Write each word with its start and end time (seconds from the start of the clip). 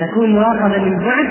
تكون 0.00 0.34
مراقبة 0.34 0.84
من 0.84 0.98
بعد 0.98 1.26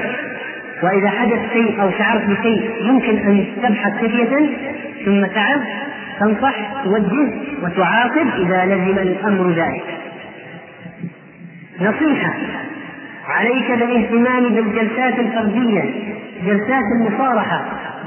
وإذا 0.84 1.10
حدث 1.10 1.54
شيء 1.54 1.82
أو 1.82 1.92
شعرت 1.92 2.26
بشيء 2.26 2.72
يمكن 2.82 3.18
أن 3.18 3.46
تبحث 3.64 3.94
خفية 3.98 4.50
ثم 5.06 5.26
تعظ 5.26 5.62
تنصح 6.20 6.84
توجه 6.84 7.34
وتعاقب 7.64 8.28
إذا 8.40 8.66
لزم 8.66 8.98
الأمر 9.00 9.50
ذلك. 9.52 9.84
نصيحة 11.82 12.34
عليك 13.28 13.72
بالاهتمام 13.72 14.50
بالجلسات 14.50 15.20
الفردية 15.20 15.84
جلسات 16.46 16.84
المصارحة 17.00 17.62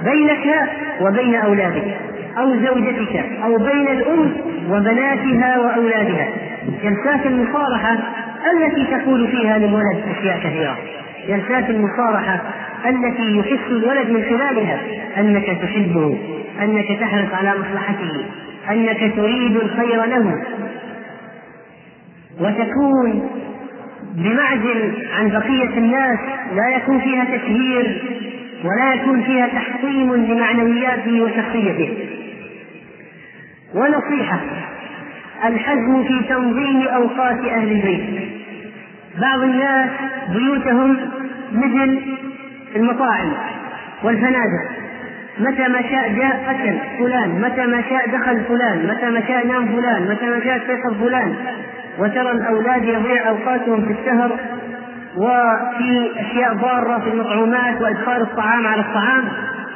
بينك 0.04 0.68
وبين 1.00 1.34
أولادك 1.34 1.96
أو 2.38 2.50
زوجتك 2.54 3.25
أو 3.45 3.57
بين 3.57 3.88
الأم 3.88 4.32
وبناتها 4.70 5.59
وأولادها. 5.59 6.29
جلسات 6.82 7.27
المصارحة 7.27 7.96
التي 8.55 8.97
تقول 8.97 9.29
فيها 9.29 9.59
للولد 9.59 10.03
أشياء 10.19 10.39
كثيرة. 10.39 10.79
جلسات 11.29 11.71
المصارحة 11.71 12.41
التي 12.87 13.37
يحس 13.37 13.67
الولد 13.71 14.11
من 14.11 14.23
خلالها 14.23 14.81
أنك 15.18 15.46
تحبه 15.63 16.18
أنك 16.63 17.01
تحرص 17.01 17.35
على 17.35 17.54
مصلحته 17.59 18.25
أنك 18.71 19.13
تريد 19.17 19.57
الخير 19.57 20.04
له. 20.04 20.43
وتكون 22.40 23.31
بمعزل 24.14 24.93
عن 25.18 25.29
بقية 25.29 25.79
الناس 25.79 26.18
لا 26.57 26.76
يكون 26.76 27.01
فيها 27.01 27.25
تشهير 27.25 28.03
ولا 28.65 28.95
يكون 28.95 29.23
فيها 29.23 29.46
تحطيم 29.46 30.15
لمعنوياته 30.15 31.23
وشخصيته. 31.23 31.93
ونصيحة 33.75 34.41
الحزم 35.45 36.05
في 36.05 36.28
تنظيم 36.28 36.83
أوقات 36.83 37.45
أهل 37.45 37.73
البيت. 37.73 38.36
بعض 39.20 39.41
الناس 39.41 39.91
بيوتهم 40.28 40.97
مثل 41.52 42.00
المطاعم 42.77 43.33
والفنادق. 44.03 44.64
متى 45.39 45.69
ما 45.69 45.83
شاء 45.83 46.12
جاء 46.12 46.45
أكل 46.50 46.78
فلان 46.98 47.41
متى 47.41 47.67
ما 47.67 47.83
شاء 47.91 48.11
دخل 48.11 48.41
فلان 48.41 48.86
متى 48.86 49.11
ما 49.11 49.20
شاء 49.28 49.47
نام 49.47 49.67
فلان 49.67 50.03
متى 50.03 50.27
ما 50.27 50.41
شاء 50.45 50.56
استيقظ 50.56 50.95
فلان. 51.00 51.34
وترى 51.98 52.31
الأولاد 52.31 52.84
يضيع 52.84 53.28
أوقاتهم 53.28 53.86
في 53.86 53.92
السهر 53.92 54.31
وفي 55.17 56.11
أشياء 56.17 56.55
ضارة 56.55 56.98
في 56.98 57.11
المطعومات 57.11 57.83
وإدخال 57.83 58.23
الطعام 58.23 58.67
على 58.67 58.80
الطعام. 58.80 59.25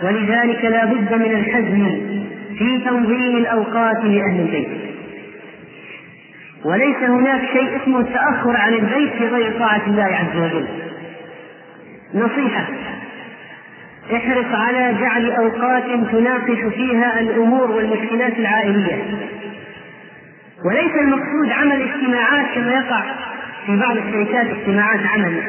ولذلك 0.02 0.64
لا 0.64 0.84
بد 0.84 1.14
من 1.14 1.30
الحزم 1.32 1.91
في 2.58 2.78
تنظيم 2.84 3.36
الأوقات 3.36 4.04
لأهل 4.04 4.41
البيت. 4.41 4.80
وليس 6.64 6.97
هناك 6.97 7.41
شيء 7.53 7.83
اسمه 7.83 8.00
التأخر 8.00 8.56
عن 8.56 8.75
البيت 8.75 9.12
في 9.12 9.27
غير 9.27 9.58
طاعة 9.58 9.83
الله 9.86 10.03
عز 10.05 10.36
وجل. 10.36 10.66
نصيحة. 12.14 12.64
احرص 14.16 14.47
على 14.53 14.94
جعل 15.00 15.31
أوقات 15.31 15.84
تناقش 16.12 16.75
فيها 16.75 17.20
الأمور 17.20 17.70
والمشكلات 17.70 18.38
العائلية. 18.38 19.03
وليس 20.64 20.92
المقصود 21.00 21.53
عمل 21.53 21.83
اجتماعات 21.83 22.47
كما 22.55 22.72
يقع 22.72 23.03
في 23.66 23.77
بعض 23.77 23.97
الشركات 23.97 24.47
اجتماعات 24.47 25.00
عمل 25.06 25.42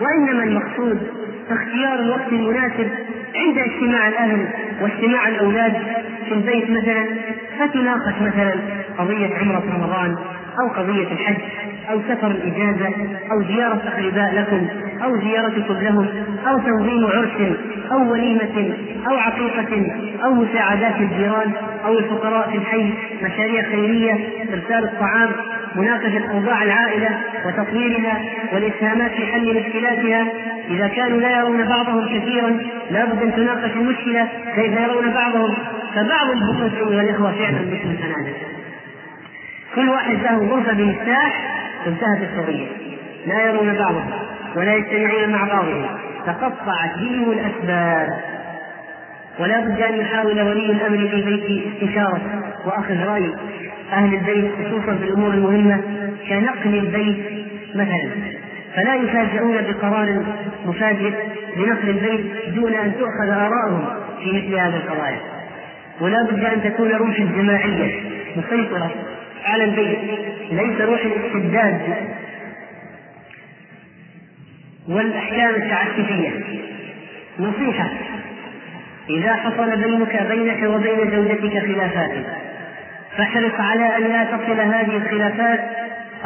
وإنما 0.00 0.44
المقصود 0.44 1.08
اختيار 1.50 1.98
الوقت 1.98 2.32
المناسب 2.32 2.88
عند 3.36 3.58
اجتماع 3.58 4.08
الأهل 4.08 4.46
واجتماع 4.80 5.28
الأولاد 5.28 5.72
في 6.28 6.34
البيت 6.34 6.70
مثلا 6.70 7.06
فتناقش 7.58 8.14
مثلا 8.20 8.54
قضية 8.98 9.34
عمرة 9.36 9.62
رمضان. 9.74 10.16
أو 10.60 10.68
قضية 10.68 11.12
الحج 11.12 11.40
أو 11.90 12.00
سفر 12.08 12.30
الإجازة 12.30 12.88
أو 13.32 13.42
زيارة 13.42 13.82
أقرباء 13.86 14.34
لكم 14.34 14.66
أو 15.04 15.20
زيارتكم 15.20 15.74
لهم 15.74 16.08
أو 16.46 16.58
تنظيم 16.58 17.06
عرس 17.06 17.56
أو 17.92 18.12
وليمة 18.12 18.74
أو 19.08 19.16
عقيقة 19.16 19.92
أو 20.24 20.34
مساعدات 20.34 21.00
الجيران 21.00 21.52
أو 21.86 21.98
الفقراء 21.98 22.50
في 22.50 22.56
الحي 22.56 22.92
مشاريع 23.22 23.62
خيرية 23.62 24.12
إرسال 24.52 24.84
الطعام 24.84 25.30
مناقشة 25.76 26.30
أوضاع 26.30 26.62
العائلة 26.62 27.18
وتطويرها 27.46 28.22
والإسهامات 28.52 29.10
في 29.10 29.26
حل 29.26 29.60
مشكلاتها. 29.60 30.26
إذا 30.70 30.88
كانوا 30.88 31.20
لا 31.20 31.38
يرون 31.38 31.68
بعضهم 31.68 32.18
كثيرا 32.18 32.58
لابد 32.90 33.22
أن 33.22 33.32
تناقش 33.32 33.70
المشكلة 33.76 34.28
كيف 34.54 34.72
يرون 34.80 35.10
بعضهم. 35.10 35.54
فبعض 35.94 36.30
البيوت 36.30 36.92
أيها 36.92 37.02
الإخوة 37.02 37.32
فعلا 37.32 37.60
مثل 37.60 37.90
الفنادق 37.90 38.53
كل 39.74 39.88
واحد 39.88 40.22
له 40.22 40.36
غرفة 40.38 40.72
بمفتاح 40.72 41.50
انتهت 41.86 42.18
القضية. 42.22 42.66
لا 43.26 43.46
يرون 43.46 43.74
بعضهم 43.74 44.10
ولا 44.56 44.74
يجتمعون 44.74 45.32
مع 45.32 45.44
بعضهم. 45.44 45.86
تقطعت 46.26 46.98
بهم 46.98 47.30
الأسباب. 47.30 48.08
ولا 49.38 49.60
بد 49.60 49.82
أن 49.82 50.00
يحاول 50.00 50.42
ولي 50.42 50.70
الأمر 50.70 51.08
في 51.08 51.22
بيت 51.22 51.62
استشارة 51.74 52.20
وأخذ 52.66 53.04
رأي 53.06 53.34
أهل 53.92 54.14
البيت 54.14 54.50
خصوصا 54.54 54.96
في 54.96 55.04
الأمور 55.04 55.30
المهمة 55.30 55.80
كنقل 56.28 56.74
البيت 56.74 57.46
مثلا. 57.74 58.10
فلا 58.76 58.94
يفاجئون 58.94 59.56
بقرار 59.62 60.22
مفاجئ 60.66 61.12
لنقل 61.56 61.88
البيت 61.88 62.54
دون 62.54 62.74
أن 62.74 62.92
تؤخذ 62.98 63.30
آراءهم 63.30 63.84
في 64.24 64.32
مثل 64.32 64.54
هذه 64.54 64.76
القضايا 64.76 65.20
ولا 66.00 66.22
بد 66.22 66.44
أن 66.44 66.62
تكون 66.62 66.92
روح 66.92 67.18
الجماعية 67.18 68.00
مسيطرة 68.36 68.90
على 69.44 69.64
البيت. 69.64 69.98
ليس 70.50 70.80
روح 70.80 71.00
الاستبداد 71.00 71.80
والأحكام 74.88 75.54
التعسفية. 75.54 76.30
نصيحة. 77.38 77.90
إذا 79.10 79.34
حصل 79.34 79.76
بينك 79.76 80.22
بينك 80.30 80.62
وبين 80.62 81.10
زوجتك 81.10 81.58
خلافات 81.58 82.12
فاحرص 83.16 83.52
على 83.58 83.96
أن 83.96 84.02
لا 84.02 84.24
تصل 84.24 84.60
هذه 84.60 84.96
الخلافات 84.96 85.60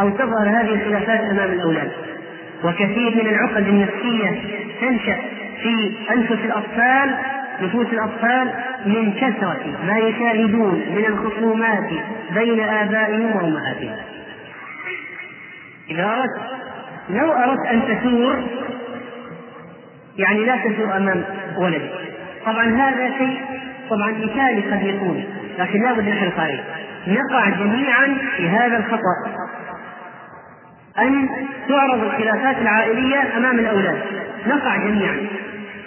أو 0.00 0.10
تظهر 0.10 0.48
هذه 0.48 0.74
الخلافات 0.74 1.20
أمام 1.20 1.52
الأولاد. 1.52 1.90
وكثير 2.64 3.10
من 3.14 3.28
العقد 3.28 3.68
النفسية 3.68 4.42
تنشأ 4.80 5.16
في 5.62 5.92
أنفس 6.10 6.44
الأطفال 6.44 7.14
نفوس 7.62 7.86
الأطفال 7.86 8.52
من 8.86 9.12
كثرة 9.12 9.78
ما 9.86 9.98
يشاهدون 9.98 10.74
من 10.74 11.04
الخصومات 11.08 11.90
بين 12.34 12.60
آبائهم 12.60 13.36
وأمهاتهم. 13.36 13.96
إذا 15.90 16.04
أردت 16.04 16.58
لو 17.10 17.32
أردت 17.32 17.66
أن 17.66 17.82
تثور 17.82 18.42
يعني 20.18 20.44
لا 20.44 20.56
تثور 20.56 20.96
أمام 20.96 21.24
ولدك. 21.58 21.90
طبعا 22.46 22.64
هذا 22.64 23.18
شيء 23.18 23.40
طبعا 23.90 24.10
مثالي 24.10 24.60
قد 24.60 24.82
يكون 24.82 25.24
لكن 25.58 25.82
لابد 25.82 26.08
نحرص 26.08 26.38
عليه 26.38 26.60
نقع 27.06 27.48
جميعا 27.48 28.18
في 28.36 28.48
هذا 28.48 28.76
الخطأ. 28.76 29.48
أن 30.98 31.28
تعرض 31.68 32.02
الخلافات 32.02 32.56
العائلية 32.58 33.36
أمام 33.36 33.58
الأولاد. 33.58 33.98
نقع 34.46 34.76
جميعا. 34.76 35.16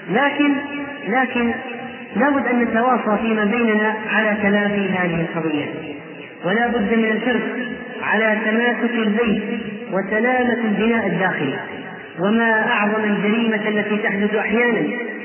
لكن 0.09 0.55
لكن 1.07 1.53
لابد 2.15 2.47
أن 2.47 2.59
نتواصى 2.59 3.21
فيما 3.21 3.45
بيننا 3.45 3.95
على 4.09 4.37
تلافي 4.43 4.89
هذه 4.89 5.21
القضية. 5.21 5.65
ولا 6.45 6.67
بد 6.67 6.93
من 6.93 7.05
الحرص 7.05 7.41
على 8.03 8.37
تماسك 8.45 8.93
البيت 8.93 9.43
وسلامة 9.91 10.57
البناء 10.65 11.07
الداخلي. 11.07 11.59
وما 12.19 12.71
أعظم 12.71 13.03
الجريمة 13.03 13.69
التي 13.69 13.97
تحدث 13.97 14.35
أحيانا 14.35 14.79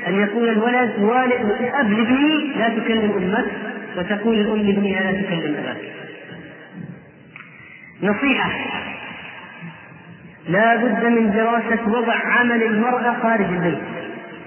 أن 0.09 0.15
يقول 0.15 0.49
الولد 0.49 0.93
والد 0.99 1.57
أب 1.75 1.93
لابني 1.93 2.53
لا 2.59 2.69
تكلم 2.69 3.13
أمك. 3.17 3.47
وتقول 3.99 4.41
الأم 4.41 4.57
لابنها 4.57 5.13
لا 5.13 5.23
تكلم 5.23 5.55
أباك. 5.55 5.77
نصيحة. 8.03 8.51
لا 10.49 10.77
بد 10.77 11.05
من 11.05 11.31
دراسة 11.31 11.89
وضع 11.89 12.15
عمل 12.15 12.63
المرأة 12.63 13.17
خارج 13.23 13.47
البيت. 13.47 13.79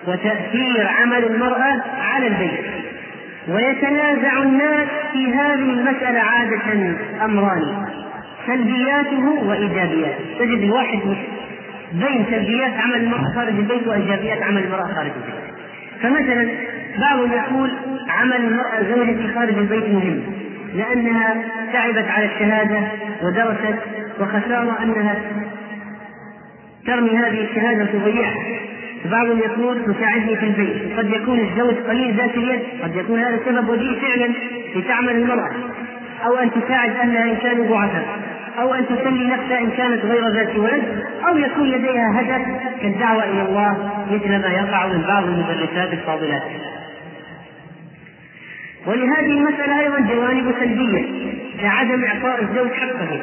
وتأثير 0.08 0.88
عمل 1.02 1.24
المرأة 1.24 1.84
على 2.02 2.28
البيت. 2.28 2.66
ويتنازع 3.48 4.44
الناس 4.44 4.88
في 5.14 5.34
هذه 5.34 5.54
المسألة 5.54 6.20
عادة 6.20 6.96
أمران 7.26 7.86
سلبياته 8.48 9.30
وإيجابياته. 9.44 10.40
تجد 10.40 10.64
الواحد 10.64 11.00
بين 11.94 12.26
سلبيات 12.30 12.74
عمل 12.74 12.96
المرأة 12.96 13.34
خارج 13.36 13.54
البيت 13.56 13.88
وإيجابيات 13.88 14.44
عمل 14.44 14.64
المرأة 14.64 14.94
خارج 14.96 15.12
البيت. 15.12 15.50
فمثلا 16.02 16.50
بعضهم 17.00 17.32
يقول 17.32 17.72
عمل 18.10 18.36
المرأة 18.36 18.84
زوجتي 18.96 19.34
خارج 19.36 19.58
البيت 19.58 19.90
مهم 19.90 20.22
لأنها 20.76 21.36
تعبت 21.74 22.06
على 22.08 22.26
الشهادة 22.26 22.88
ودرست 23.24 23.80
وخسارة 24.20 24.78
أنها 24.84 25.16
ترمي 26.86 27.10
هذه 27.10 27.44
الشهادة 27.44 27.84
وتضيعها. 27.84 28.44
بعضهم 29.06 29.40
يقول 29.40 29.94
تساعدني 29.94 30.36
في 30.36 30.46
البيت. 30.46 30.98
قد 30.98 31.10
يكون 31.10 31.40
الزوج 31.40 31.76
قليل 31.88 32.16
ذات 32.16 32.36
اليد 32.36 32.62
قد 32.84 32.96
يكون 32.96 33.20
هذا 33.20 33.40
سبب 33.46 33.70
وجيه 33.70 34.00
فعلا 34.00 34.34
لتعمل 34.76 35.16
المرأة. 35.16 35.52
أو 36.26 36.38
أن 36.38 36.52
تساعد 36.52 36.90
أهلها 36.90 37.24
إن 37.24 37.36
كانوا 37.36 37.66
ضعفاء 37.66 38.06
أو 38.60 38.74
أن 38.74 38.86
تسلي 38.86 39.28
نفسها 39.28 39.60
إن 39.60 39.70
كانت 39.78 40.06
غير 40.06 40.28
ذات 40.28 40.56
ولد. 40.56 41.04
أو 41.28 41.38
يكون 41.38 41.70
لديها 41.70 42.22
هدف 42.22 42.46
كالدعوة 42.82 43.24
إلى 43.24 43.42
الله 43.42 43.92
مثل 44.12 44.30
ما 44.30 44.48
يقع 44.48 44.88
من 44.88 45.02
بعض 45.08 45.24
المدرسات 45.24 45.94
الفاضلات. 45.94 46.44
ولهذه 48.86 49.32
المسألة 49.32 49.80
أيضا 49.80 50.00
جوانب 50.00 50.54
سلبية 50.60 51.06
كعدم 51.62 52.04
إعطاء 52.04 52.42
الزوج 52.42 52.72
حقه. 52.72 53.20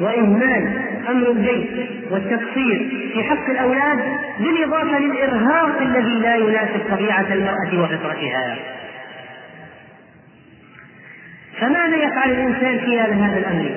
وإهمال 0.00 0.80
أمر 1.10 1.30
البيت 1.30 1.88
والتقصير 2.10 3.08
في 3.12 3.24
حق 3.24 3.50
الأولاد 3.50 3.98
بالإضافة 4.40 4.98
للإرهاق 4.98 5.80
الذي 5.80 6.18
لا 6.18 6.36
يناسب 6.36 6.80
طبيعة 6.90 7.26
المرأة 7.32 7.82
وفطرتها. 7.84 8.56
فماذا 11.60 11.96
يفعل 11.96 12.30
الإنسان 12.30 12.78
في 12.78 13.00
هذا 13.00 13.38
الأمر؟ 13.38 13.70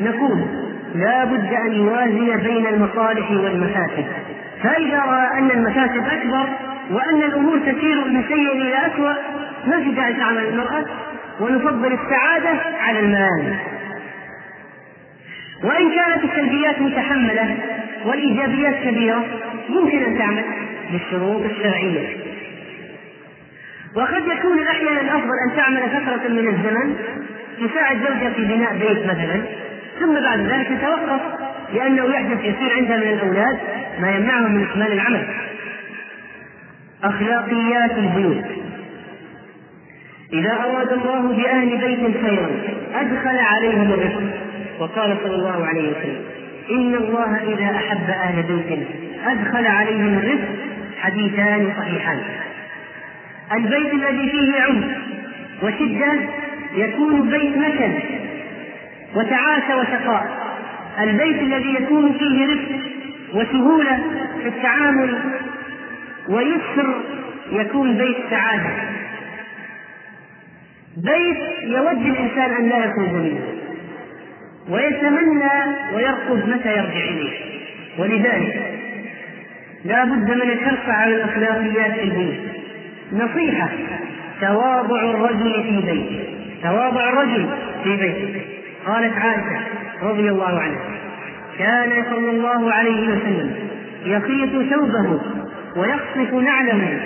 نقول 0.00 0.38
لا 0.94 1.24
بد 1.24 1.52
أن 1.54 1.72
يوازن 1.72 2.36
بين 2.36 2.66
المصالح 2.66 3.30
والمفاسد 3.30 4.04
فإذا 4.62 4.98
رأى 4.98 5.38
أن 5.38 5.50
المفاسد 5.50 6.04
أكبر 6.08 6.48
وأن 6.90 7.22
الأمور 7.22 7.58
تسير 7.58 8.04
من 8.04 8.24
سيء 8.28 8.74
أسوأ 8.86 9.12
ما 9.66 9.84
في 9.84 9.90
داعي 9.90 10.14
تعمل 10.14 10.44
المرأة 10.44 10.84
ونفضل 11.40 11.92
السعادة 11.92 12.60
على 12.80 13.00
المال 13.00 13.56
وإن 15.64 15.90
كانت 15.94 16.24
السلبيات 16.24 16.80
متحملة 16.80 17.56
والإيجابيات 18.04 18.74
كبيرة 18.84 19.24
يمكن 19.68 20.02
أن 20.02 20.18
تعمل 20.18 20.44
بالشروط 20.92 21.42
الشرعية. 21.44 22.16
وقد 23.96 24.22
يكون 24.38 24.62
أحيانا 24.62 25.00
الأفضل 25.00 25.34
أن 25.50 25.56
تعمل 25.56 25.80
فترة 25.80 26.28
من 26.28 26.48
الزمن 26.48 26.96
تساعد 27.60 27.96
زوجها 27.96 28.30
في 28.30 28.44
بناء 28.44 28.72
بيت 28.72 29.06
مثلا 29.06 29.42
ثم 30.00 30.20
بعد 30.20 30.40
ذلك 30.40 30.66
تتوقف 30.66 31.20
لأنه 31.74 32.04
يحدث 32.04 32.38
يصير 32.44 32.76
عندها 32.76 32.96
من 32.96 33.02
الأولاد 33.02 33.58
ما 34.00 34.10
يمنعهم 34.10 34.52
من 34.52 34.62
إكمال 34.64 34.92
العمل. 34.92 35.26
أخلاقيات 37.04 37.90
البيوت. 37.90 38.44
إذا 40.32 40.52
أراد 40.52 40.92
الله 40.92 41.20
بأهل 41.20 41.68
بيت 41.68 42.22
خيرا 42.22 42.50
أدخل 42.94 43.38
عليهم 43.38 43.92
الرزق. 43.92 44.49
وقال 44.80 45.16
صلى 45.22 45.34
الله 45.34 45.66
عليه 45.66 45.90
وسلم 45.90 46.24
إن 46.70 46.94
الله 46.94 47.36
إذا 47.36 47.76
أحب 47.76 48.10
أهل 48.10 48.42
بيت 48.42 48.86
أدخل 49.26 49.66
عليهم 49.66 50.18
الرزق 50.18 50.48
حديثان 51.00 51.72
صحيحان. 51.78 52.20
البيت 53.52 53.94
الذي 53.94 54.30
فيه 54.30 54.62
عنف 54.62 54.84
وشدة 55.62 56.12
يكون 56.74 57.30
بيت 57.30 57.56
مكن 57.56 57.92
وتعاسة 59.14 59.76
وشقاء 59.76 60.40
البيت 61.00 61.42
الذي 61.42 61.74
يكون 61.74 62.12
فيه 62.18 62.46
رفق 62.46 62.80
وسهولة 63.34 64.00
في 64.42 64.48
التعامل 64.48 65.18
ويسر 66.28 66.94
يكون 67.52 67.96
بيت 67.96 68.16
سعادة. 68.30 68.70
بيت 70.96 71.38
يود 71.62 72.06
الإنسان 72.06 72.52
أن 72.52 72.68
لا 72.68 72.84
يخرج 72.84 73.12
منه 73.12 73.59
ويتمنى 74.70 75.50
ويرقب 75.94 76.48
متى 76.48 76.68
يرجع 76.68 77.04
إليه. 77.10 77.38
ولذلك 77.98 78.62
لا 79.84 80.04
بد 80.04 80.30
من 80.30 80.50
الحرص 80.50 80.88
على 80.88 81.14
الأخلاقيات 81.14 81.92
في 81.94 82.02
البيت 82.02 82.40
نصيحة 83.12 83.68
تواضع 84.40 85.02
الرجل 85.10 85.62
في 85.62 85.92
بيته. 85.92 86.24
تواضع 86.62 87.08
الرجل 87.08 87.46
في 87.84 87.96
بيته. 87.96 88.40
قالت 88.86 89.18
عائشة 89.18 89.60
رضي 90.02 90.28
الله 90.28 90.60
عنها 90.60 90.80
كان 91.58 92.04
صلى 92.10 92.30
الله 92.30 92.72
عليه 92.72 93.08
وسلم 93.08 93.54
يخيط 94.04 94.50
ثوبه 94.50 95.20
ويقصف 95.76 96.34
نعله 96.34 97.00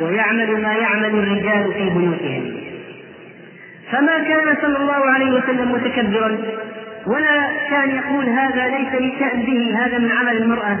ويعمل 0.00 0.62
ما 0.62 0.72
يعمل 0.72 1.04
الرجال 1.04 1.72
في 1.72 1.98
بيوتهم. 1.98 2.60
فما 3.92 4.18
كان 4.18 4.56
صلى 4.62 4.76
الله 4.76 5.10
عليه 5.10 5.30
وسلم 5.32 5.72
متكبرا 5.72 6.38
ولا 7.06 7.48
كان 7.70 7.90
يقول 7.90 8.28
هذا 8.28 8.68
ليس 8.68 8.94
لي 9.00 9.12
شأن 9.18 9.42
به 9.42 9.76
هذا 9.84 9.98
من 9.98 10.12
عمل 10.12 10.36
المرأة 10.36 10.78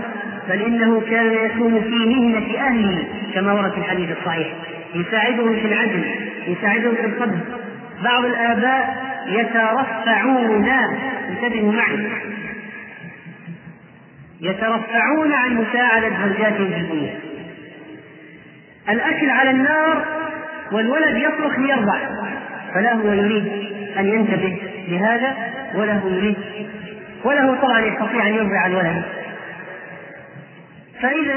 بل 0.48 0.62
إنه 0.62 1.00
كان 1.00 1.32
يكون 1.32 1.80
في 1.80 2.06
مهنة 2.06 2.66
أهله 2.66 3.04
كما 3.34 3.52
ورد 3.52 3.72
في 3.72 3.78
الحديث 3.78 4.18
الصحيح. 4.18 4.48
يساعدهم 4.94 5.56
في 5.56 5.66
العدل 5.66 6.04
يساعدهم 6.46 6.94
في 6.94 7.06
الصبر 7.06 7.38
بعض 8.04 8.24
الآباء 8.24 9.04
يترفعون 9.26 10.68
انتبهوا 11.28 11.72
معي. 11.72 11.98
يترفعون 14.40 15.32
عن 15.32 15.54
مساعدة 15.54 16.08
زوجاتهم 16.08 16.70
في 16.70 16.76
البيوت 16.76 17.10
الأكل 18.88 19.30
على 19.30 19.50
النار 19.50 20.04
والولد 20.72 21.16
يصرخ 21.16 21.58
ليرضع 21.58 21.98
فلا 22.74 22.92
هو 22.92 23.12
يريد 23.12 23.52
أن 23.98 24.06
ينتبه 24.06 24.56
لهذا. 24.88 25.36
هو 25.74 25.84
يريد 25.84 26.36
وله 27.24 27.60
طبعا 27.62 27.80
يستطيع 27.80 28.28
أن 28.28 28.34
يرضع 28.34 28.66
الولد. 28.66 29.02
فإذا 31.00 31.34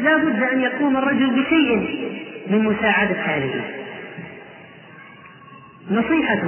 لا 0.00 0.16
بد 0.16 0.42
أن 0.42 0.60
يقوم 0.60 0.96
الرجل 0.96 1.30
بشيء 1.30 2.10
من 2.50 2.64
مساعدة 2.64 3.14
هذه. 3.14 3.60
نصيحة 5.90 6.42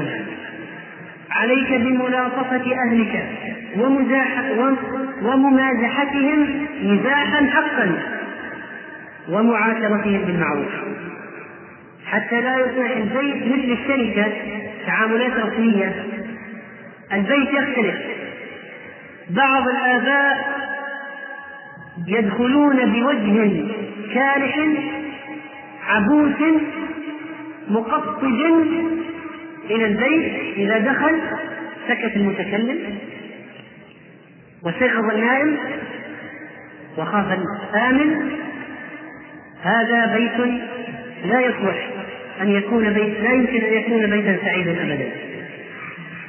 عليك 1.30 1.72
بملاطفة 1.72 2.74
أهلك 2.74 3.26
وممازحتهم 5.22 6.66
مزاحا 6.82 7.46
حقا 7.46 7.98
ومعاشرتهم 9.28 10.22
بالمعروف. 10.24 10.72
حتى 12.06 12.40
لا 12.40 12.56
يصبح 12.56 12.90
البيت 12.96 13.46
مثل 13.46 13.78
الشركة 13.80 14.32
تعاملات 14.86 15.32
رسمية 15.32 15.94
البيت 17.12 17.48
يختلف. 17.48 17.96
بعض 19.30 19.68
الآباء 19.68 20.56
يدخلون 22.06 22.92
بوجه 22.92 23.64
كالح 24.14 24.58
عبوس 25.88 26.60
مقطج 27.68 28.40
إلى 29.70 29.86
البيت 29.86 30.56
إذا 30.56 30.78
دخل 30.78 31.20
سكت 31.88 32.16
المتكلم 32.16 32.98
وسيقظ 34.62 35.10
النائم 35.10 35.56
وخاف 36.98 37.38
الآمن. 37.72 38.30
هذا 39.62 40.16
بيت 40.16 40.52
لا 41.24 41.40
يصلح 41.40 41.88
أن 42.40 42.50
يكون 42.50 42.92
بيت 42.92 43.20
لا 43.20 43.32
يمكن 43.32 43.64
أن 43.64 43.72
يكون 43.72 44.10
بيتا 44.10 44.36
سعيدا 44.44 44.82
أبدا. 44.82 45.25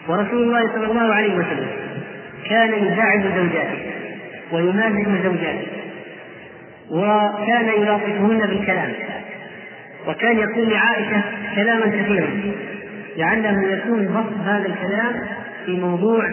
ورسول 0.07 0.43
الله 0.43 0.67
صلى 0.75 0.85
الله 0.85 1.13
عليه 1.13 1.33
وسلم 1.33 1.67
كان 2.49 2.73
يداعب 2.73 3.21
زوجاته 3.21 3.77
ويمازح 4.51 5.07
زوجاته 5.23 5.67
وكان 6.91 7.67
يلاطفهن 7.81 8.47
بالكلام 8.47 8.93
وكان 10.07 10.37
يقول 10.37 10.69
لعائشة 10.69 11.21
كلاما 11.55 11.85
كثيرا 11.85 12.27
لعله 13.17 13.63
يكون 13.71 14.05
بسط 14.07 14.47
هذا 14.47 14.65
الكلام 14.65 15.13
في 15.65 15.71
موضوع 15.71 16.29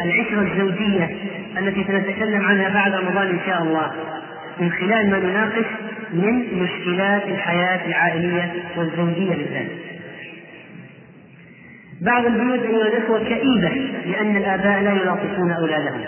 العشرة 0.00 0.40
الزوجية 0.52 1.10
التي 1.58 1.84
سنتكلم 1.84 2.46
عنها 2.46 2.68
بعد 2.68 2.92
رمضان 2.94 3.26
إن 3.26 3.38
شاء 3.46 3.62
الله 3.62 3.92
من 4.60 4.70
خلال 4.72 5.10
ما 5.10 5.18
نناقش 5.18 5.66
من 6.12 6.62
مشكلات 6.62 7.22
الحياة 7.28 7.86
العائلية 7.86 8.52
والزوجية 8.76 9.30
بالذات. 9.34 9.66
بعض 12.00 12.26
البيوت 12.26 12.60
أيها 12.60 12.86
الإخوة 12.86 13.18
كئيبة 13.18 13.68
لأن 14.06 14.36
الآباء 14.36 14.82
لا 14.82 14.92
يلاطفون 14.92 15.50
أولادهم. 15.50 16.00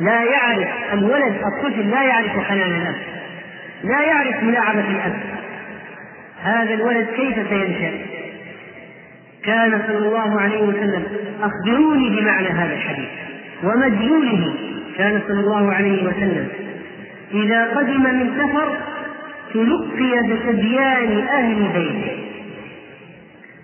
لا 0.00 0.22
يعرف 0.22 0.68
الولد 0.92 1.34
الطفل 1.44 1.90
لا 1.90 2.02
يعرف 2.02 2.38
حنان 2.38 2.70
الأب. 2.70 2.96
لا 3.84 4.00
يعرف 4.00 4.42
ملاعبة 4.42 4.80
الأب. 4.90 5.20
هذا 6.42 6.74
الولد 6.74 7.06
كيف 7.16 7.48
سينشأ؟ 7.48 8.14
كان 9.44 9.82
صلى 9.86 9.98
الله 9.98 10.40
عليه 10.40 10.62
وسلم 10.62 11.04
أخبروني 11.42 12.20
بمعنى 12.20 12.48
هذا 12.48 12.72
الحديث 12.72 13.08
ومدلوله 13.64 14.54
كان 14.98 15.22
صلى 15.28 15.40
الله 15.40 15.72
عليه 15.72 16.04
وسلم 16.04 16.48
إذا 17.34 17.64
قدم 17.64 18.02
من 18.02 18.32
سفر 18.38 18.76
تلقي 19.54 20.22
بصبيان 20.22 21.18
أهل 21.18 21.68
بيته 21.74 22.23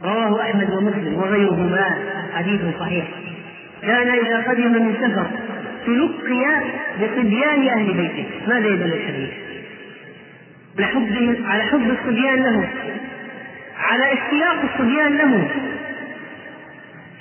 رواه 0.05 0.43
أحمد 0.43 0.71
ومسلم 0.71 1.15
وغيرهما 1.15 1.95
حديث 2.35 2.61
صحيح. 2.81 3.05
كان 3.83 4.09
إذا 4.09 4.51
قدم 4.51 4.73
من 4.73 4.95
سفر 5.01 5.27
تلقي 5.87 6.63
بصبيان 7.01 7.69
أهل 7.69 7.93
بيته. 7.93 8.27
ماذا 8.49 8.67
يدل 8.67 8.93
الحديث؟ 8.93 9.31
على 10.79 10.87
حب 10.87 11.39
على 11.47 11.63
حب 11.63 11.91
الصبيان 11.91 12.43
له. 12.43 12.69
على 13.79 14.13
اشتياق 14.13 14.57
الصبيان 14.73 15.17
له. 15.17 15.49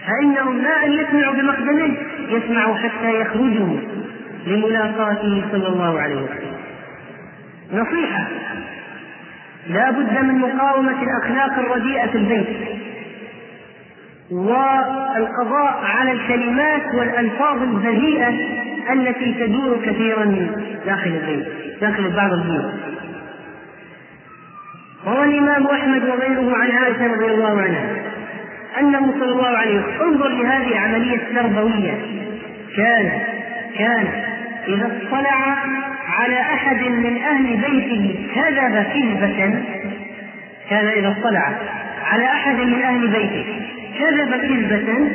فإنهم 0.07 0.63
ما 0.63 0.85
أن 0.85 0.93
يسمعوا 0.93 1.33
بمقدمه 1.33 1.97
يسمعوا 2.29 2.75
حتى 2.75 3.21
يخرجوا 3.21 3.77
لملاقاته 4.47 5.43
صلى 5.51 5.67
الله 5.67 5.99
عليه 5.99 6.15
وسلم. 6.15 6.57
نصيحة. 7.73 8.27
لا 9.67 9.91
بد 9.91 10.23
من 10.23 10.35
مقاومة 10.39 10.95
الأخلاق 11.03 11.59
الرديئة 11.59 12.07
في 12.07 12.17
البيت. 12.17 12.47
والقضاء 14.31 15.79
على 15.83 16.11
الكلمات 16.11 16.95
والألفاظ 16.95 17.61
البذيئة 17.61 18.33
التي 18.93 19.33
تدور 19.33 19.77
كثيرا 19.85 20.47
داخل 20.85 21.09
البيت 21.09 21.47
داخل 21.81 22.11
بعض 22.15 22.31
البيوت. 22.33 22.73
روى 25.07 25.25
الإمام 25.25 25.67
أحمد 25.67 26.03
وغيره 26.03 26.55
عن 26.57 26.71
عائشة 26.71 27.07
رضي 27.07 27.25
الله 27.25 27.61
عنها 27.61 27.95
أنه 28.79 29.13
صلى 29.19 29.31
الله 29.31 29.57
عليه 29.57 29.79
وسلم 29.79 30.01
انظر 30.01 30.27
لهذه 30.27 30.67
العملية 30.67 31.15
التربوية. 31.15 31.93
كان 32.77 33.11
كان 33.77 34.07
إذا 34.67 34.91
اطلع 35.01 35.57
على 36.19 36.39
أحد 36.39 36.83
من 36.87 37.17
أهل 37.17 37.57
بيته 37.57 38.15
كذب 38.35 38.83
كذبة. 38.93 39.63
كان 40.69 40.87
إذا 40.87 41.15
اطلع. 41.19 41.53
على 42.11 42.25
أحد 42.25 42.55
من 42.55 42.81
أهل 42.81 43.07
بيته 43.07 43.45
كذب 43.99 44.31
كذبة. 44.31 45.09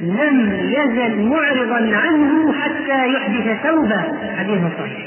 لم 0.00 0.52
يزل 0.62 1.22
معرضا 1.22 1.96
عنه 1.96 2.52
حتى 2.52 3.12
يحدث 3.12 3.62
توبة 3.62 4.02
حديث 4.38 4.60
صحيح. 4.78 5.06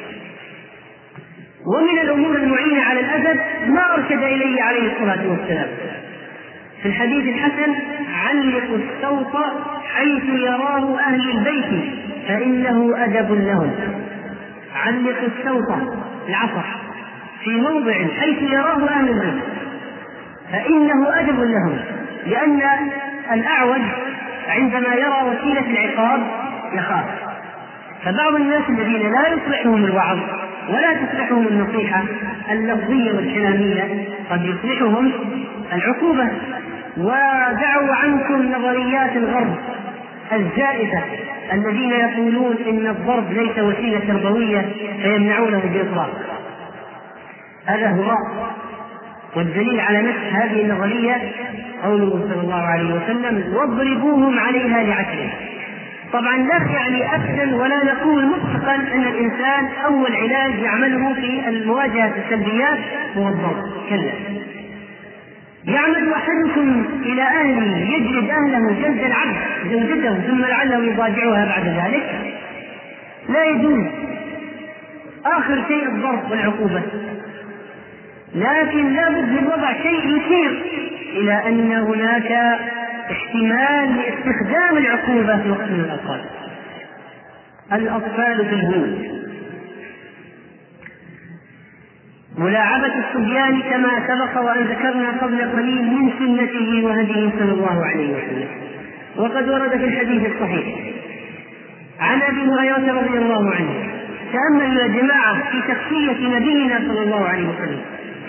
ومن 1.66 2.00
الأمور 2.02 2.36
المعينة 2.36 2.82
على 2.82 3.00
الأدب 3.00 3.40
ما 3.68 3.94
أرشد 3.94 4.24
إليه 4.24 4.64
عليه 4.64 4.92
الصلاة 4.92 5.30
والسلام. 5.30 5.68
في 6.82 6.88
الحديث 6.88 7.36
الحسن 7.36 7.76
علقوا 8.14 8.78
الصوت 8.78 9.36
حيث 9.96 10.24
يراه 10.30 11.00
أهل 11.00 11.30
البيت 11.30 11.84
فإنه 12.28 13.04
أدب 13.04 13.32
لهم. 13.32 13.99
علق 14.76 15.18
الصوت 15.24 15.98
العصر 16.30 16.66
في 17.44 17.50
موضع 17.50 17.94
حيث 17.94 18.42
يراه 18.42 18.90
أهل 18.90 19.10
البيت 19.10 19.44
فإنه 20.52 21.20
أدب 21.20 21.40
لهم 21.40 21.80
لأن 22.28 22.62
الأعوج 23.32 23.82
عندما 24.50 24.96
يرى 24.96 25.22
وسيلة 25.24 25.66
العقاب 25.72 26.22
يخاف. 26.74 27.06
فبعض 28.04 28.36
الناس 28.36 28.64
الذين 28.70 29.12
لا 29.12 29.28
يصلحهم 29.28 29.86
الوعظ 29.86 30.20
ولا 30.70 30.94
تصلحهم 30.94 31.48
النصيحة 31.48 32.04
اللفظية 32.52 33.12
والكلامية 33.12 34.06
قد 34.32 34.46
يصلحهم 34.46 35.12
العقوبة. 35.74 36.30
ودعوا 36.98 37.96
عنكم 37.96 38.52
نظريات 38.52 39.16
الغرب 39.16 39.58
الزائفة 40.34 41.04
الذين 41.54 41.92
يقولون 41.92 42.56
إن 42.70 42.88
الضرب 42.88 43.32
ليس 43.32 43.60
وسيلة 43.60 44.00
تربوية 44.00 44.66
فيمنعونه 45.02 45.62
باطلاق 45.74 46.12
هذا 47.66 47.88
هراء 47.88 48.50
والدليل 49.36 49.80
على 49.80 50.02
نفس 50.02 50.24
هذه 50.32 50.62
النظرية 50.62 51.22
قوله 51.84 52.10
صلى 52.10 52.42
الله 52.42 52.62
عليه 52.62 52.94
وسلم 52.94 53.54
واضربوهم 53.56 54.40
عليها 54.40 54.84
لعشره 54.84 55.30
طبعا 56.14 56.38
لا 56.38 56.72
يعني 56.72 57.16
ابدا 57.16 57.56
ولا 57.56 57.84
نقول 57.84 58.26
مطلقا 58.26 58.76
أن 58.76 59.04
الإنسان 59.04 59.70
أول 59.86 60.16
علاج 60.16 60.60
يعمله 60.60 61.14
في 61.14 61.42
مواجهه 61.66 62.14
السلبيات 62.26 62.80
هو 63.18 63.28
الضرب. 63.28 63.64
كلا. 63.90 64.12
يعمد 65.66 66.08
أحدكم 66.08 66.86
إلى 67.06 67.22
أهله 67.22 67.78
يجلد 67.78 68.30
أهله 68.30 68.74
جلد 68.84 69.04
العبد 69.04 69.36
زوجته 69.72 70.20
ثم 70.28 70.42
لعله 70.42 70.84
يضاجعها 70.84 71.46
بعد 71.46 71.68
ذلك؟ 71.68 72.36
لا 73.30 73.44
يجوز. 73.44 73.86
آخر 75.26 75.64
شيء 75.68 75.88
الضرب 75.88 76.32
والعقوبة. 76.32 76.82
لكن 78.36 78.94
لا 78.94 79.10
بد 79.10 79.32
من 79.32 79.48
وضع 79.48 79.74
شيء 79.74 80.18
يشير 80.18 80.62
إلى 81.14 81.34
أن 81.48 81.72
هناك 81.72 82.32
احتمال 83.12 83.98
لاستخدام 83.98 84.78
العقوبة 84.78 85.44
في 85.44 85.50
وقت 85.50 85.70
من 85.70 85.80
الأوقات. 85.80 86.22
الأطفال 87.74 88.46
في 88.46 88.56
الهند 88.56 89.19
ملاعبة 92.40 92.94
الصبيان 93.00 93.62
كما 93.62 93.90
سبق 94.08 94.42
وأن 94.42 94.64
ذكرنا 94.64 95.10
قبل 95.22 95.52
قليل 95.52 95.84
من 95.84 96.12
سنته 96.20 96.86
وهديه 96.86 97.30
صلى 97.40 97.52
الله 97.52 97.86
عليه 97.86 98.10
وسلم. 98.14 98.48
وقد 99.18 99.50
ورد 99.50 99.70
في 99.70 99.86
الحديث 99.86 100.32
الصحيح. 100.34 100.66
عن 102.00 102.22
أبي 102.22 102.42
هريرة 102.42 103.02
رضي 103.02 103.18
الله 103.18 103.56
عنه 103.56 103.74
تاملوا 104.34 104.82
يا 104.82 104.88
جماعة 104.88 105.52
في 105.52 105.58
شخصية 105.68 106.38
نبينا 106.38 106.78
صلى 106.88 107.04
الله 107.04 107.26
عليه 107.26 107.48
وسلم. 107.48 107.80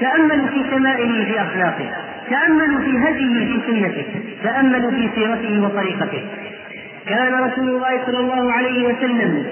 تأملوا 0.01 0.47
في 0.47 0.65
شمائله 0.71 1.25
في 1.25 1.41
أخلاقه. 1.41 1.91
تأملوا 2.31 2.81
في 2.81 2.99
هديه 2.99 3.47
في 3.47 3.61
سنته. 3.67 4.05
تأملوا 4.43 4.91
في 4.91 5.09
سيرته 5.15 5.65
وطريقته. 5.65 6.23
كان 7.07 7.35
رسول 7.35 7.69
الله 7.69 8.07
صلى 8.07 8.19
الله 8.19 8.53
عليه 8.53 8.89
وسلم 8.89 9.47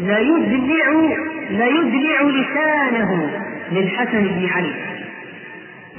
لا 0.00 0.18
يدلع 0.18 1.16
لا 1.50 1.66
يدلع 1.66 2.22
لسانه. 2.22 3.30
للحسن 3.72 4.22
بن 4.22 4.46
علي. 4.46 4.72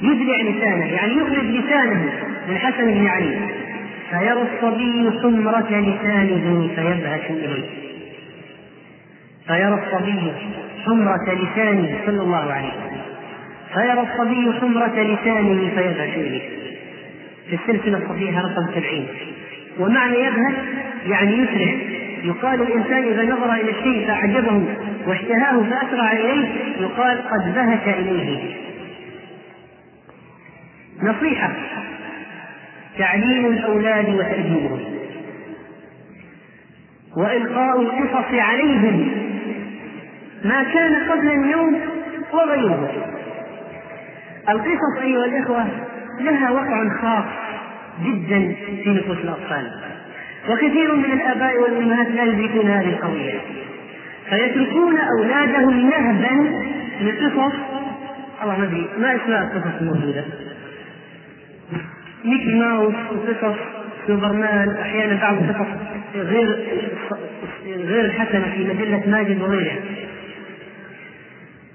يدلع 0.02 0.36
لسانه 0.36 0.86
يعني 0.92 1.12
يخرج 1.12 1.44
لسانه 1.44 2.12
للحسن 2.48 2.94
بن 2.94 3.06
علي. 3.06 3.36
فيرى 4.10 4.42
الصبي 4.42 5.20
حمرة 5.22 5.68
لسانه 5.70 6.68
فيبهش 6.76 7.30
إليه. 7.30 7.64
فيرى 9.46 9.80
الصبي 9.84 10.32
حمرة 10.84 11.34
لسانه 11.34 11.98
صلى 12.06 12.22
الله 12.22 12.52
عليه 12.52 12.68
وسلم. 12.68 13.02
فيرى 13.74 14.06
الصبي 14.12 14.60
حمرة 14.60 15.02
لسانه 15.02 15.70
فيبهش 15.74 16.16
إليه. 16.16 16.48
في 17.48 17.54
السلسلة 17.56 17.98
الصحيحة 17.98 18.40
رقم 18.40 18.74
سبعين. 18.74 19.06
ومعنى 19.78 20.18
يبهش 20.18 20.54
يعني 21.06 21.32
يسرع 21.32 21.74
يقال 22.24 22.62
الإنسان 22.62 23.02
إذا 23.02 23.22
نظر 23.22 23.52
إلى 23.52 23.70
الشيء 23.70 24.06
فأعجبه. 24.06 24.64
واشتهاه 25.06 25.62
فأسرع 25.62 26.12
إليه 26.12 26.48
يقال 26.80 27.22
قد 27.28 27.54
بهت 27.54 27.88
إليه. 27.88 28.54
نصيحة 31.02 31.52
تعليم 32.98 33.46
الأولاد 33.46 34.08
وتأديبهم 34.08 34.80
وإلقاء 37.16 37.80
القصص 37.80 38.34
عليهم 38.34 39.10
ما 40.44 40.62
كان 40.62 41.10
قبل 41.10 41.28
اليوم 41.28 41.80
وغيره. 42.32 42.92
القصص 44.48 45.02
أيها 45.02 45.24
الإخوة 45.24 45.66
لها 46.20 46.50
وقع 46.50 46.88
خاص 47.02 47.24
جدا 48.04 48.54
في 48.84 48.90
نفوس 48.90 49.18
الأطفال 49.18 49.70
وكثير 50.50 50.94
من 50.94 51.12
الآباء 51.12 51.58
والأمهات 51.62 52.08
لا 52.08 52.24
يدركون 52.24 52.70
هذه 52.70 52.88
القضية. 52.88 53.40
فيتركون 54.30 54.96
أولادهم 54.98 55.90
نهبا 55.90 56.64
لقصص 57.00 57.54
الله 58.42 58.58
ما 58.58 58.64
أدري 58.64 58.88
ما 58.98 59.16
أسماء 59.16 59.42
القصص 59.42 59.80
الموجودة؟ 59.80 60.24
ميكي 62.24 62.54
ماوس 62.54 62.94
وقصص 63.12 63.58
سوبرمان 64.06 64.76
أحيانا 64.82 65.20
بعض 65.20 65.36
القصص 65.36 65.80
غير 66.14 66.58
غير 67.66 68.04
الحسنة 68.04 68.44
في 68.54 68.64
مجلة 68.64 69.02
ماجد 69.06 69.42
وغيرها. 69.42 69.76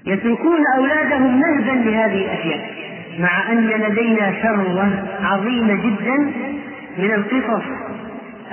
يتركون 0.06 0.60
أولادهم 0.76 1.40
نهبا 1.40 1.90
لهذه 1.90 2.24
الأشياء 2.24 2.70
مع 3.18 3.52
أن 3.52 3.66
لدينا 3.66 4.32
ثروة 4.42 4.88
عظيمة 5.22 5.74
جدا 5.74 6.16
من 6.98 7.14
القصص 7.14 7.64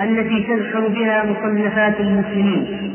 التي 0.00 0.42
تذكر 0.42 0.88
بها 0.88 1.24
مصنفات 1.24 2.00
المسلمين. 2.00 2.87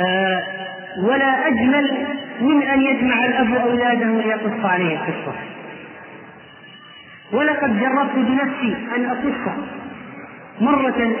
آه 0.00 0.42
ولا 1.02 1.46
أجمل 1.48 2.06
من 2.40 2.62
أن 2.62 2.82
يجمع 2.82 3.24
الأب 3.24 3.54
أولاده 3.54 4.06
ليقص 4.06 4.64
عليه 4.64 4.96
القصة. 4.96 5.32
ولقد 7.32 7.80
جربت 7.80 8.14
بنفسي 8.16 8.76
أن 8.96 9.04
أقص 9.04 9.52
مرة 10.60 11.12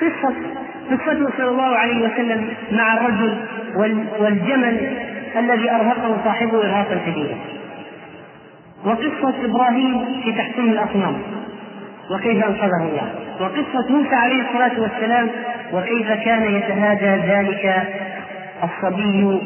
قصة 0.00 0.34
قصته 0.90 1.30
صلى 1.38 1.48
الله 1.48 1.76
عليه 1.76 2.08
وسلم 2.08 2.48
مع 2.72 2.94
الرجل 2.94 3.36
والجمل 4.18 4.96
الذي 5.36 5.70
أرهقه 5.70 6.16
صاحبه 6.24 6.58
إرهاقا 6.58 7.00
شديدا. 7.06 7.36
وقصة 8.84 9.34
إبراهيم 9.44 10.22
في 10.24 10.32
تحسين 10.32 10.70
الأصنام 10.72 11.22
وكيف 12.10 12.44
أنقذه 12.44 12.82
الله. 12.82 13.14
وقصة 13.40 13.92
موسى 13.92 14.14
عليه 14.14 14.42
الصلاة 14.42 14.80
والسلام 14.80 15.28
وكيف 15.72 16.12
كان 16.24 16.54
يتهادى 16.54 17.32
ذلك 17.32 17.88
الصبي 18.64 19.40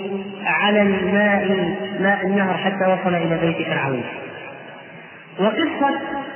على 0.46 0.82
الماء 0.82 1.74
ماء 2.00 2.26
النهر 2.26 2.54
حتى 2.54 2.86
وصل 2.86 3.14
إلى 3.14 3.38
بيت 3.42 3.66
فرعون. 3.66 4.02
وقصة 5.38 5.94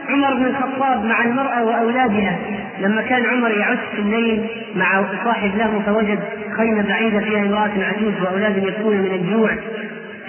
عمر 0.09 0.35
بن 0.35 0.45
الخطاب 0.45 1.04
مع 1.04 1.25
المرأة 1.25 1.64
وأولادها. 1.64 2.37
لما 2.80 3.02
كان 3.02 3.26
عمر 3.26 3.50
يعس 3.50 3.78
في 3.92 3.99
الليل 4.00 4.47
مع 4.75 5.04
صاحب 5.25 5.57
له 5.57 5.83
فوجد 5.87 6.18
خيمة 6.57 6.83
بعيدة 6.83 7.21
فيها 7.21 7.40
امرأة 7.40 7.71
عجوز 7.85 8.21
وأولاد 8.23 8.57
يبكون 8.57 8.97
من 8.97 9.12
الجوع. 9.12 9.50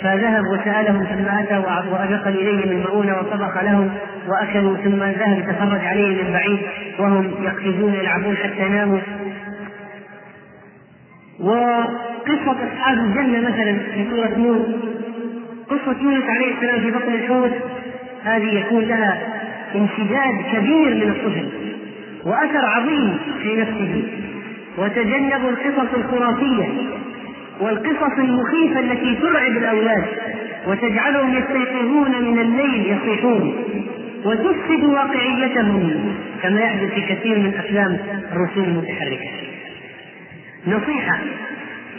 فذهب 0.01 0.43
وسألهم 0.53 1.03
ثم 1.03 1.37
أتى 1.37 1.57
وأدخل 1.91 2.29
إليهم 2.29 2.71
المؤونة 2.71 3.17
وطبخ 3.17 3.63
لهم 3.63 3.91
وأكلوا 4.27 4.77
ثم 4.77 5.03
ذهب 5.03 5.39
يتفرج 5.39 5.85
عليهم 5.85 6.25
من 6.25 6.33
بعيد 6.33 6.59
وهم 6.99 7.33
يقفزون 7.43 7.93
يلعبون 7.93 8.37
حتى 8.37 8.69
ناموا. 8.69 8.99
وقصة 11.41 12.55
أصحاب 12.73 12.97
الجنة 12.97 13.39
مثلا 13.49 13.77
في 13.93 14.05
سورة 14.09 14.37
نور 14.37 14.65
قصة 15.69 15.95
يونس 16.01 16.23
عليه 16.29 16.53
السلام 16.55 16.79
في 16.81 16.91
بطن 16.91 17.13
الحوت 17.13 17.51
هذه 18.23 18.59
يكون 18.59 18.83
لها 18.83 19.21
امتداد 19.75 20.33
كبير 20.53 20.95
من 20.95 21.09
الطفل 21.09 21.49
وأثر 22.25 22.65
عظيم 22.65 23.17
في 23.43 23.55
نفسه 23.55 24.03
وتجنبوا 24.77 25.49
القصص 25.49 25.93
الخرافية 25.97 26.67
والقصص 27.61 28.17
المخيفة 28.17 28.79
التي 28.79 29.15
ترعب 29.15 29.51
الأولاد 29.51 30.05
وتجعلهم 30.67 31.37
يستيقظون 31.37 32.11
من 32.23 32.39
الليل 32.39 32.97
يصيحون 32.97 33.53
وتفسد 34.25 34.83
واقعيتهم 34.83 36.13
كما 36.43 36.59
يحدث 36.59 36.93
في 36.93 37.01
كثير 37.01 37.39
من 37.39 37.53
أفلام 37.57 37.97
الرسوم 38.31 38.63
المتحركة. 38.63 39.38
نصيحة. 40.67 41.17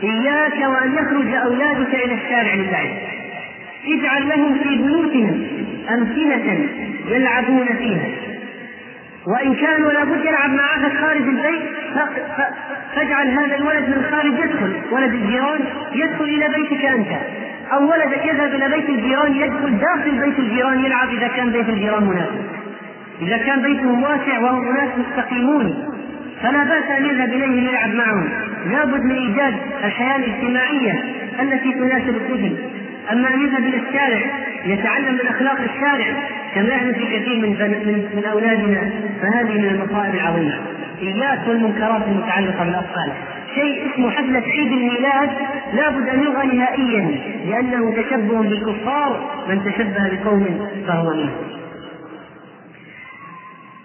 إياك 0.03 0.69
وأن 0.69 0.95
يخرج 0.95 1.35
أولادك 1.35 1.95
إلى 1.95 2.15
الشارع 2.15 2.55
للعب 2.55 2.89
اجعل 3.87 4.29
لهم 4.29 4.59
في 4.59 4.77
بيوتهم 4.77 5.47
أمثلة 5.91 6.69
يلعبون 7.09 7.67
فيها. 7.79 8.09
وإن 9.27 9.55
كان 9.55 9.85
ولا 9.85 10.05
بد 10.05 10.25
يلعب 10.25 10.51
مع 10.51 10.65
خارج 11.01 11.23
البيت 11.23 11.63
فاجعل 12.95 13.29
هذا 13.29 13.57
الولد 13.57 13.89
من 13.89 14.05
خارج 14.11 14.33
يدخل. 14.33 14.73
ولد 14.93 15.13
الجيران 15.13 15.61
يدخل 15.93 16.25
إلى 16.25 16.49
بيتك 16.49 16.85
أنت. 16.85 17.09
أو 17.73 17.91
ولدك 17.91 18.25
يذهب 18.25 18.55
إلى 18.55 18.69
بيت 18.69 18.89
الجيران 18.89 19.37
يدخل 19.37 19.79
داخل 19.79 20.11
بيت 20.11 20.39
الجيران 20.39 20.85
يلعب 20.85 21.09
إذا 21.09 21.29
كان 21.29 21.51
بيت 21.51 21.69
الجيران 21.69 22.05
مناسب. 22.05 22.45
إذا 23.23 23.37
كان 23.37 23.63
بيتهم 23.63 24.03
واسع 24.03 24.39
وهم 24.39 24.69
أناس 24.69 24.89
مستقيمون. 24.99 26.00
فلا 26.43 26.65
بأس 26.65 26.91
أن 26.99 27.05
يذهب 27.07 27.29
إليهم 27.29 27.59
يلعب 27.59 27.95
معهم. 27.95 28.29
لابد 28.71 29.05
من 29.05 29.17
إيجاد 29.17 29.55
الحياة 29.85 30.17
الاجتماعية 30.17 31.03
التي 31.41 31.73
تناسب 31.73 32.09
الطفل 32.17 32.57
أما 33.13 33.35
أن 33.35 33.41
يذهب 33.41 33.63
إلى 33.65 33.77
الشارع 33.77 34.21
يتعلم 34.67 35.15
من 35.15 35.27
أخلاق 35.29 35.59
الشارع 35.61 36.07
كما 36.55 36.69
يحدث 36.69 36.95
في 36.95 37.19
كثير 37.19 37.37
من 37.37 37.49
من, 37.51 38.09
من 38.17 38.25
أولادنا 38.25 38.91
فهذه 39.23 39.59
من 39.59 39.65
المصائب 39.69 40.15
العظيمة. 40.15 40.55
إياك 41.03 41.49
والمنكرات 41.49 42.03
المتعلقة 42.09 42.65
بالأطفال. 42.65 43.13
شيء 43.55 43.91
اسمه 43.95 44.11
حفلة 44.11 44.43
عيد 44.47 44.73
الميلاد 44.73 45.31
لابد 45.75 46.09
أن 46.09 46.21
يلغى 46.21 46.57
نهائيا 46.57 47.11
لأنه 47.49 47.95
تشبه 48.03 48.43
بالكفار 48.43 49.31
من 49.49 49.65
تشبه 49.65 50.09
بقوم 50.09 50.69
فهو 50.87 51.15
منه 51.15 51.33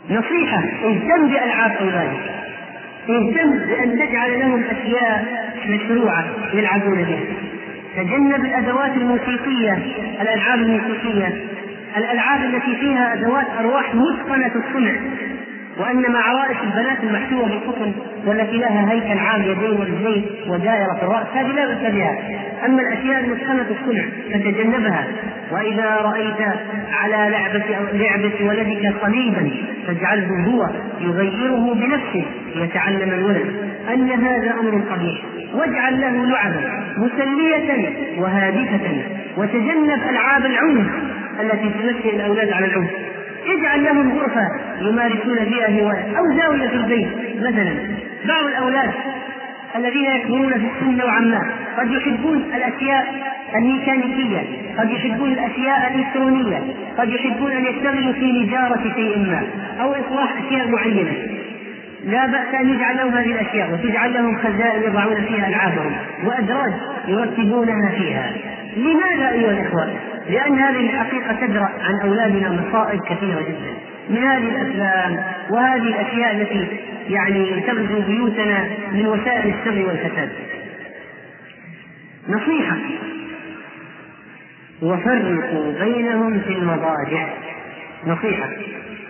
نصيحة 0.10 0.58
اهتم 0.58 1.28
بألعاب 1.28 1.72
أولادك. 1.82 2.45
اهتم 3.10 3.52
بأن 3.68 4.00
تجعل 4.00 4.40
لهم 4.40 4.64
أشياء 4.64 5.26
مشروعة 5.68 6.26
يلعبون 6.54 7.04
بها. 7.04 7.24
تجنب 7.96 8.46
الادوات 8.46 8.92
الموسيقية 8.98 9.78
الألعاب 10.22 10.60
الموسيقية. 10.60 11.34
الألعاب 11.98 12.44
التي 12.44 12.76
فيها 12.76 13.14
أدوات 13.14 13.46
أرواح 13.60 13.96
متقنة 13.96 14.52
الصنع. 14.56 14.94
وانما 15.78 16.20
عرائس 16.20 16.58
البنات 16.64 17.04
المحشوه 17.04 17.48
بالقطن 17.48 17.94
والتي 18.26 18.58
لها 18.58 18.92
هيكل 18.92 19.20
عام 19.20 19.42
يدين 19.42 19.80
ورجلين 19.80 20.26
ودائره 20.48 20.94
في 21.00 21.04
الرأس 21.04 21.28
هذه 21.34 21.52
لا 21.52 21.66
بأس 21.66 21.94
بها. 21.94 22.18
أما 22.66 22.82
الأشياء 22.82 23.20
المتقنة 23.20 23.66
الصنع 23.72 24.04
فتجنبها. 24.34 25.08
وإذا 25.52 25.96
رأيت 25.96 26.58
على 26.94 27.32
لعبة 27.32 27.76
أو 27.76 27.84
لعبة 27.94 28.34
ولدك 28.42 28.94
صليبا 29.02 29.52
فاجعله 29.88 30.46
هو 30.48 30.70
يغيره 31.00 31.74
بنفسه 31.74 32.26
ليتعلم 32.56 33.10
الولد. 33.10 33.54
أن 33.94 34.12
هذا 34.12 34.54
أمر 34.60 34.82
قبيح. 34.92 35.22
واجعل 35.54 36.02
له 36.02 36.26
لعبا 36.26 36.84
مسلية 36.98 37.90
وهادفة. 38.18 39.04
وتجنب 39.38 40.00
ألعاب 40.10 40.46
العنف 40.46 40.88
التي 41.42 41.70
تنشئ 41.70 42.16
الأولاد 42.16 42.52
على 42.52 42.66
العنف. 42.66 43.05
اجعل 43.48 43.84
لهم 43.84 44.20
غرفة 44.20 44.48
يمارسون 44.82 45.46
فيها 45.46 45.82
هواية. 45.82 46.18
أو 46.18 46.38
زاوية 46.38 46.68
في 46.68 46.76
البيت 46.76 47.08
مثلا. 47.40 47.76
بعض 48.28 48.46
الأولاد 48.46 48.92
الذين 49.76 50.06
يكبرون 50.06 50.52
في 50.54 50.66
السن 50.76 50.98
نوعا 50.98 51.20
ما 51.20 51.42
قد 51.78 51.92
يحبون 51.92 52.38
الأشياء 52.56 53.06
الميكانيكية 53.56 54.44
قد 54.78 54.92
يحبون 54.92 55.32
الأشياء 55.32 55.92
الإلكترونية 55.94 56.62
قد 56.98 57.10
يحبون 57.10 57.52
أن 57.52 57.66
يشتغلوا 57.66 58.14
في 58.14 58.32
نجارة 58.32 58.94
شيء 58.96 59.18
ما 59.18 59.44
أو 59.82 59.92
إصلاح 59.92 60.34
أشياء 60.46 60.68
معينة. 60.68 61.14
لا 62.06 62.26
بأس 62.26 62.56
أن 62.62 62.70
يجعل 62.70 62.98
لهم 62.98 63.14
هذه 63.14 63.32
الأشياء 63.32 63.74
وتجعل 63.74 64.14
لهم 64.14 64.38
خزائن 64.38 64.84
يضعون 64.84 65.16
فيها 65.16 65.48
ألعابهم 65.48 65.92
وأدراج 66.24 66.74
يرتبونها 67.08 67.90
فيها. 67.90 68.32
لماذا 68.78 69.30
أيها 69.30 69.52
الإخوة؟ 69.52 69.94
لأن 70.30 70.60
هذه 70.60 70.80
الحقيقة 70.80 71.48
تدرأ 71.48 71.70
عن 71.82 72.10
أولادنا 72.10 72.50
مصائب 72.50 73.02
كثيرة 73.02 73.42
جدا. 73.42 73.74
من 74.10 74.18
هذه 74.18 74.50
الأفلام 74.50 75.24
وهذه 75.50 75.88
الأشياء 75.88 76.36
التي 76.36 76.68
يعني 77.10 77.62
تغزو 77.62 78.02
بيوتنا 78.08 78.68
من 78.92 79.06
وسائل 79.06 79.54
الشر 79.54 79.88
والفساد. 79.88 80.30
نصيحة 82.30 82.78
وفرقوا 84.82 85.74
بينهم 85.80 86.40
في 86.40 86.54
المضاجع. 86.54 87.28
نصيحة 88.08 88.50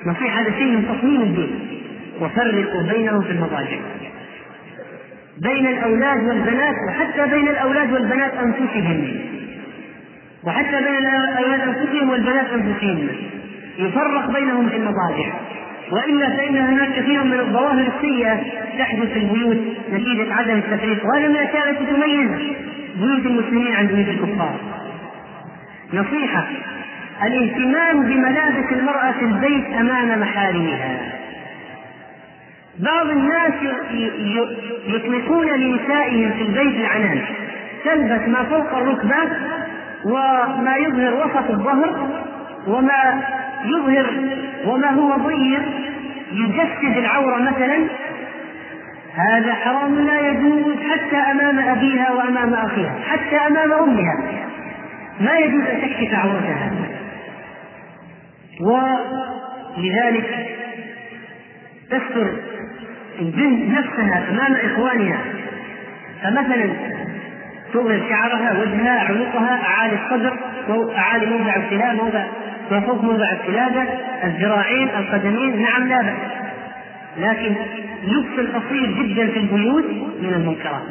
نصيحة 0.05 0.41
هذا 0.41 0.51
شيء 0.51 0.71
من 0.71 0.97
تصميم 0.97 1.21
الدين. 1.21 1.74
وفرقوا 2.21 2.81
بينهم 2.81 3.21
في 3.21 3.31
المضاجع. 3.31 3.77
بين 5.37 5.67
الأولاد 5.67 6.23
والبنات 6.23 6.75
وحتى 6.87 7.31
بين 7.35 7.47
الأولاد 7.47 7.93
والبنات 7.93 8.31
أنفسهم. 8.33 9.07
وحتى 10.43 10.77
بين 10.83 11.07
الأولاد 11.07 11.61
أنفسهم 11.61 12.09
والبنات 12.09 12.45
أنفسهن 12.53 13.09
يفرق 13.79 14.31
بينهم 14.31 14.69
في 14.69 14.77
المضاجع. 14.77 15.33
وإلا 15.91 16.29
فإن 16.29 16.57
هناك 16.57 16.89
كثير 16.95 17.23
من 17.23 17.39
الظواهر 17.39 17.87
السيئة 17.95 18.39
تحدث 18.77 19.13
في 19.13 19.19
البيوت 19.19 19.57
نتيجة 19.93 20.33
عدم 20.33 20.57
التفريق. 20.57 21.05
وهذا 21.05 21.27
من 21.27 21.35
الأشياء 21.35 21.69
التي 21.69 21.85
تميز 21.85 22.29
بيوت 22.95 23.25
المسلمين 23.25 23.75
عن 23.75 23.87
بيوت 23.87 24.07
الكفار. 24.07 24.55
نصيحة 25.93 26.47
الاهتمام 27.23 28.03
بملابس 28.03 28.71
المرأة 28.71 29.11
في 29.11 29.25
البيت 29.25 29.65
أمام 29.79 30.21
محارمها. 30.21 31.24
بعض 32.79 33.09
الناس 33.09 33.53
يطلقون 34.87 35.47
لنسائهم 35.47 36.31
في 36.31 36.41
البيت 36.41 36.75
العنان. 36.79 37.21
تلبس 37.85 38.27
ما 38.27 38.43
فوق 38.43 38.77
الركبة 38.77 39.15
وما 40.05 40.75
يظهر 40.77 41.13
وسط 41.13 41.49
الظهر 41.49 42.09
وما 42.67 43.23
يظهر 43.65 44.05
وما 44.65 44.89
هو 44.89 45.15
ضيق 45.15 45.61
يجسد 46.31 46.97
العورة 46.97 47.37
مثلا. 47.37 47.87
هذا 49.15 49.53
حرام 49.53 49.99
لا 49.99 50.29
يجوز 50.29 50.63
حتى 50.91 51.17
أمام 51.17 51.59
أبيها 51.59 52.11
وأمام 52.11 52.53
أخيها 52.53 52.95
حتى 53.09 53.35
أمام 53.35 53.71
أمها. 53.71 54.23
ما 55.21 55.37
يجوز 55.37 55.61
أن 55.61 55.81
تكشف 55.81 56.13
عورتها. 56.13 56.71
ولذلك 59.77 60.47
تستر 61.89 62.27
البنت 63.19 63.77
نفسها 63.77 64.25
أمام 64.29 64.55
إخوانها. 64.55 65.21
فمثلا 66.23 66.69
تظهر 67.73 68.01
شعرها 68.09 68.61
وجهها 68.61 68.99
عنقها 68.99 69.61
أعالي 69.65 69.97
الصدر 70.05 70.37
أعالي 70.97 71.25
موضع 71.25 71.55
السلام 71.55 71.95
موضع 71.95 72.25
وفوق 72.71 73.03
موضع 73.03 73.25
السلاده 73.31 73.83
الذراعين 74.23 74.89
القدمين 74.89 75.61
نعم 75.61 75.87
لا 75.87 76.01
بأس. 76.01 76.15
لكن 77.17 77.55
لبس 78.03 78.39
القصير 78.39 79.03
جدا 79.03 79.27
في 79.27 79.39
البيوت 79.39 79.85
من 80.21 80.33
المنكرات. 80.35 80.81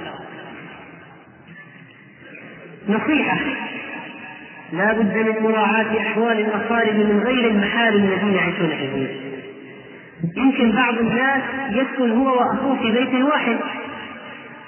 نصيحة 2.89 3.39
لا 4.73 4.93
بد 4.93 5.17
من 5.17 5.43
مراعاة 5.43 6.01
أحوال 6.01 6.41
الأقارب 6.41 6.95
من 6.95 7.23
غير 7.27 7.51
المحارم 7.51 8.05
الذين 8.05 8.35
يعيشون 8.35 8.69
في 8.69 8.85
البيوت. 8.85 9.34
يمكن 10.37 10.73
بعض 10.73 10.99
الناس 10.99 11.43
يسكن 11.71 12.11
هو 12.11 12.39
وأخوه 12.39 12.77
في 12.83 12.93
بيت 12.93 13.25
واحد. 13.25 13.57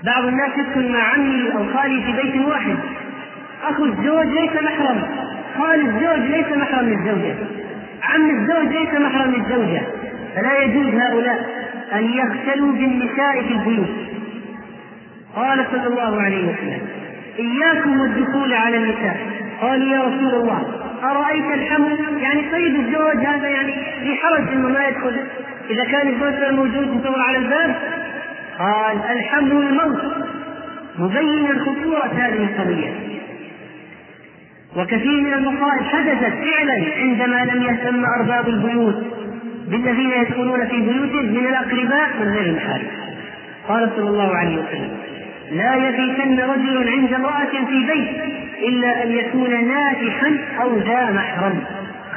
بعض 0.05 0.25
الناس 0.25 0.51
يسكن 0.59 0.92
مع 0.92 0.99
عمي 0.99 1.53
أو 1.53 1.64
خالي 1.75 2.03
في 2.03 2.12
بيت 2.12 2.47
واحد. 2.47 2.77
أخو 3.64 3.85
الزوج 3.85 4.27
ليس 4.27 4.62
محرم. 4.62 5.03
خال 5.59 5.81
الزوج 5.81 6.31
ليس 6.31 6.47
محرم 6.57 6.87
للزوجة. 6.88 7.35
عم 8.03 8.31
الزوج 8.31 8.73
ليس 8.73 8.95
محرم 8.95 9.35
الزوجة 9.35 9.83
فلا 10.37 10.62
يجوز 10.62 10.87
هؤلاء 10.87 11.66
أن 11.92 12.05
يختلوا 12.05 12.73
بالنساء 12.73 13.42
في 13.42 13.53
البيوت. 13.53 13.97
قال 15.37 15.66
صلى 15.73 15.87
الله 15.87 16.23
عليه 16.23 16.45
وسلم 16.49 16.81
إياكم 17.38 18.01
والدخول 18.01 18.55
على 18.55 18.77
النساء. 18.77 19.16
قالوا 19.61 19.97
يا 19.97 20.01
رسول 20.03 20.35
الله. 20.35 20.86
أرأيت 21.02 21.44
الحمل؟ 21.54 21.98
يعني 22.22 22.42
طيب 22.52 22.76
الزوج 22.76 23.26
هذا 23.26 23.48
يعني 23.48 23.72
في 23.72 24.16
حرج 24.16 24.48
إنه 24.52 24.68
ما 24.68 24.88
يدخل. 24.88 25.16
إذا 25.70 25.85
كان 25.85 26.09
الزوج 26.09 26.54
موجود 26.54 26.96
يدور 26.96 27.20
على 27.20 27.38
الباب. 27.38 27.74
قال 28.59 28.96
الحمل 29.11 29.52
الموت 29.52 30.02
مبينا 30.98 31.59
خطورة 31.59 32.11
هذه 32.14 32.44
القضية. 32.44 32.92
وكثير 34.76 35.20
من 35.20 35.32
المصائب 35.32 35.82
حدثت 35.82 36.32
فعلا 36.44 36.85
عندما 36.96 37.44
لم 37.44 37.62
يهتم 37.62 38.04
أرباب 38.04 38.48
البيوت 38.48 39.04
بالذين 39.68 40.11
يدخلون 40.11 40.66
في 40.66 40.80
بيوتهم 40.80 41.26
من 41.26 41.46
الأقرباء 41.46 42.09
من 42.20 42.32
غير 42.32 42.46
المحارم. 42.46 42.87
قال 43.68 43.90
صلى 43.96 44.09
الله 44.11 44.37
عليه 44.37 44.56
وسلم. 44.56 44.96
لا 45.50 45.74
يبيتن 45.74 46.40
رجل 46.40 46.88
عند 46.88 47.14
امرأة 47.14 47.50
في 47.50 47.87
بيت 47.87 48.37
إلا 48.68 49.02
أن 49.02 49.12
يكون 49.12 49.68
ناكحا 49.68 50.38
أو 50.62 50.78
ذا 50.78 51.11
محرم. 51.11 51.64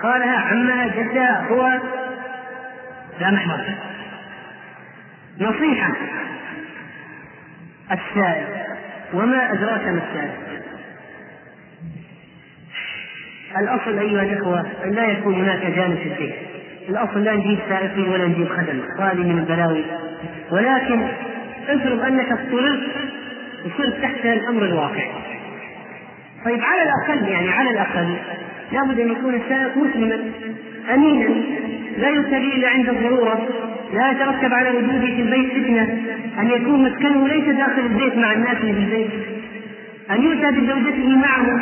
قالها 0.04 0.38
عما 0.38 0.88
جدا 0.88 1.40
هو 1.50 1.80
لا 3.22 3.32
محرم. 3.32 3.76
نصيحة. 5.42 5.92
السائل. 7.92 8.46
وما 9.14 9.54
أدراك 9.54 9.88
ما 9.88 10.02
السائل؟ 10.10 10.32
الأصل 13.58 14.00
أيها 14.00 14.24
الإخوة 14.24 14.66
أن 14.86 14.92
لا 14.92 15.06
يكون 15.06 15.34
هناك 15.34 15.62
جانب 15.62 15.98
في 15.98 16.14
البيت. 16.14 16.36
الأصل 16.90 17.24
لا 17.24 17.36
نجيب 17.36 17.60
سائقين 17.70 18.10
ولا 18.10 18.26
نجيب 18.26 18.50
خدم. 18.50 18.82
هذه 19.00 19.24
من 19.24 19.40
البلاوي. 19.40 19.84
ولكن 20.52 21.08
افرض 21.68 22.02
أنك 22.02 22.32
اضطررت 22.32 22.99
وصرت 23.66 24.02
تحت 24.02 24.26
الأمر 24.26 24.66
الواقع. 24.66 25.08
طيب 26.46 26.60
على 26.62 26.82
الأقل 26.84 27.28
يعني 27.28 27.50
على 27.50 27.70
الأقل 27.70 28.16
لابد 28.72 29.00
أن 29.00 29.12
يكون 29.12 29.34
السائق 29.34 29.78
مسلما 29.78 30.20
أمينا 30.94 31.30
لا 31.98 32.10
يرتدي 32.10 32.56
إلا 32.56 32.70
عند 32.70 32.90
الضرورة 32.90 33.48
لا 33.94 34.12
يترتب 34.12 34.54
على 34.54 34.70
وجوده 34.70 35.00
في 35.00 35.22
البيت 35.22 35.52
فتنة. 35.52 35.98
أن 36.40 36.48
يكون 36.48 36.84
مسكنه 36.84 37.28
ليس 37.28 37.56
داخل 37.56 37.82
البيت 37.82 38.18
مع 38.18 38.34
الناس 38.34 38.58
في 38.58 38.70
البيت. 38.70 39.12
أن 40.12 40.24
يؤتى 40.24 40.52
بزوجته 40.52 41.10
معه. 41.10 41.62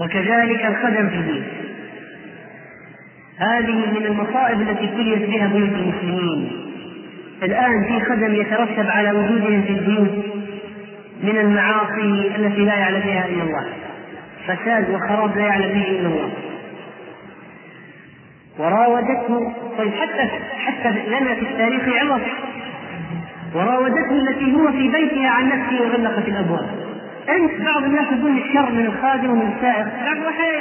وكذلك 0.00 0.66
الخدم 0.66 1.08
في 1.08 1.16
البيت. 1.16 1.44
هذه 3.38 3.72
من 3.72 4.06
المصائب 4.06 4.60
التي 4.60 4.84
ابتليت 4.84 5.30
بها 5.30 5.46
بيوت 5.46 5.68
المسلمين. 5.68 6.65
الآن 7.42 7.84
في 7.84 8.00
خدم 8.04 8.34
يترتب 8.34 8.86
على 8.90 9.10
وجودهم 9.10 9.62
في 9.62 9.70
البيوت 9.70 10.24
من 11.22 11.36
المعاصي 11.38 12.30
التي 12.36 12.64
لا 12.64 12.74
يعلم 12.74 13.00
بها 13.00 13.26
إلا 13.26 13.42
الله. 13.42 13.66
فساد 14.46 14.90
وخراب 14.90 15.36
لا 15.36 15.46
يعلم 15.46 15.72
به 15.72 15.90
إلا 15.90 16.08
الله. 16.08 16.30
وراودته 18.58 19.52
طيب 19.78 19.92
حتى 19.92 20.28
حتى 20.66 20.90
لنا 20.90 21.34
في 21.34 21.40
التاريخ 21.40 21.82
عظة 21.88 22.20
وراودته 23.54 24.10
التي 24.10 24.54
هو 24.54 24.72
في 24.72 24.88
بيتها 24.88 25.28
عن 25.28 25.48
نفسه 25.48 25.82
وغلقت 25.82 26.28
الأبواب. 26.28 26.70
أنت 27.28 27.60
بعض 27.66 27.84
الناس 27.84 28.06
يقول 28.06 28.38
الشر 28.38 28.72
من 28.72 28.86
الخادم 28.86 29.30
ومن 29.30 29.52
السائق. 29.56 29.86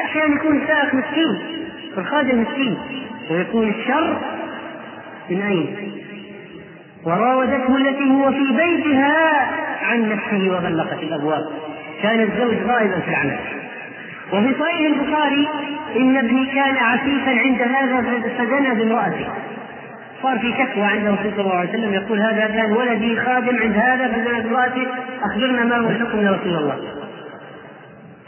أحيانا 0.06 0.36
يكون 0.36 0.58
السائق 0.58 0.94
مسكين. 0.96 1.38
والخادم 1.98 2.42
مسكين. 2.42 2.78
ويكون 3.32 3.70
الشر 3.70 4.18
من 5.30 5.42
اين؟ 5.42 5.95
وراودته 7.06 7.78
التي 7.78 8.10
هو 8.12 8.32
في 8.32 8.52
بيتها 8.52 9.48
عن 9.84 10.10
نفسه 10.10 10.50
وغلقت 10.52 11.04
الأبواب. 11.04 11.44
كان 12.04 12.20
الزوج 12.20 12.56
غائبا 12.68 13.00
في 13.00 13.10
العمل. 13.10 13.40
وفي 14.34 14.56
صحيح 14.60 14.80
البخاري 14.80 15.48
إن 15.96 16.18
ابني 16.18 16.46
كان 16.46 16.78
عفيفا 16.78 17.32
عند 17.32 17.62
هذا 17.62 18.22
فزنى 18.38 18.76
بامرأته. 18.76 19.28
صار 20.24 20.40
في 20.40 20.54
شكوى 20.54 20.84
عند 20.84 21.08
الرسول 21.08 21.32
صلى 21.32 21.42
الله 21.42 21.56
عليه 21.56 21.70
وسلم 21.70 21.94
يقول 21.94 22.20
هذا 22.20 22.48
كان 22.48 22.72
ولدي 22.72 23.20
خادم 23.20 23.58
عند 23.62 23.78
هذا 23.78 24.08
فزنى 24.08 24.42
بامرأته 24.42 24.88
أخبرنا 25.24 25.64
ما 25.64 25.78
هو 25.78 25.90
الحكم 25.90 26.20
يا 26.26 26.32
رسول 26.32 26.56
الله. 26.58 26.80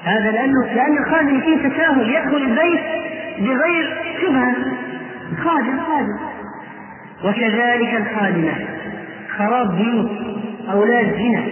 هذا 0.03 0.31
لأنه 0.31 0.73
لأن 0.75 0.97
الخادم 0.97 1.41
فيه 1.41 1.69
تساهل 1.69 2.09
يدخل 2.09 2.37
البيت 2.37 2.81
بغير 3.39 3.97
شبهة. 4.21 4.55
خادم 5.43 5.79
خادم. 5.79 6.26
وكذلك 7.23 7.93
الخادمة. 7.93 8.53
خراب 9.38 9.75
بيوت 9.77 10.12
أولاد 10.71 11.13
زنا 11.13 11.43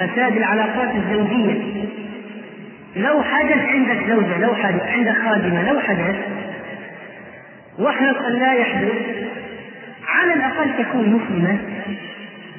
فساد 0.00 0.36
العلاقات 0.36 0.90
الزوجية. 0.94 1.84
لو 2.96 3.22
حدث 3.22 3.68
عندك 3.68 3.98
زوجة 4.08 4.38
لو 4.38 4.54
حدث 4.54 4.82
عندك 4.82 5.16
خادمة 5.24 5.72
لو 5.72 5.80
حدث 5.80 6.16
واحرص 7.78 8.16
أن 8.16 8.32
لا 8.32 8.52
يحدث 8.52 8.92
على 10.08 10.34
الأقل 10.34 10.84
تكون 10.84 11.08
مسلمة. 11.08 11.58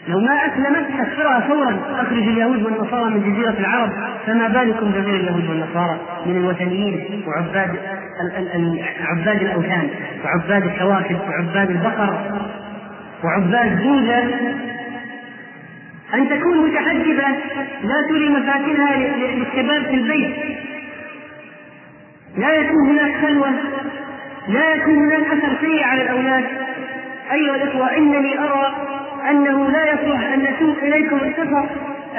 لو 0.08 0.20
ما 0.20 0.34
أسلمت 0.34 0.88
كفرها 1.00 1.40
فورا. 1.40 1.80
أخرج 1.92 2.28
اليهود 2.28 2.64
والنصارى 2.64 3.10
من 3.10 3.34
جزيرة 3.34 3.56
العرب 3.60 3.90
فما 4.26 4.48
بالكم 4.48 4.92
بغير 4.92 5.16
اليهود 5.16 5.50
والنصارى؟ 5.50 6.00
من 6.26 6.38
الوثنيين 6.38 7.24
وعباد 7.28 7.76
عباد 9.00 9.42
الأوثان 9.42 9.90
وعباد 10.26 10.64
الكواكب 10.64 11.20
وعباد 11.30 11.70
البقر 11.70 12.42
وعباد 13.24 13.84
بوذا 13.84 14.24
أن 16.14 16.30
تكون 16.30 16.70
متحجبة 16.70 17.28
لا 17.84 18.08
تري 18.10 18.30
مفاتنها 18.30 18.96
للشباب 18.96 19.84
في 19.86 19.94
البيت. 19.94 20.36
لا 22.38 22.54
يكون 22.54 22.90
هناك 22.90 23.26
خلوة 23.26 23.50
لا 24.48 24.76
يكون 24.76 24.96
هناك 24.96 25.28
أثر 25.28 25.58
سيء 25.62 25.84
على 25.84 26.02
الأولاد. 26.02 26.44
أيها 27.32 27.56
الإخوة 27.56 27.98
إنني 27.98 28.40
أرى 28.40 28.76
أنه 29.30 29.72
لا 29.72 29.94
يصلح 29.94 30.34
أن 30.34 30.40
نسوق 30.40 30.78
إليكم 30.84 31.16
القصص 31.16 31.70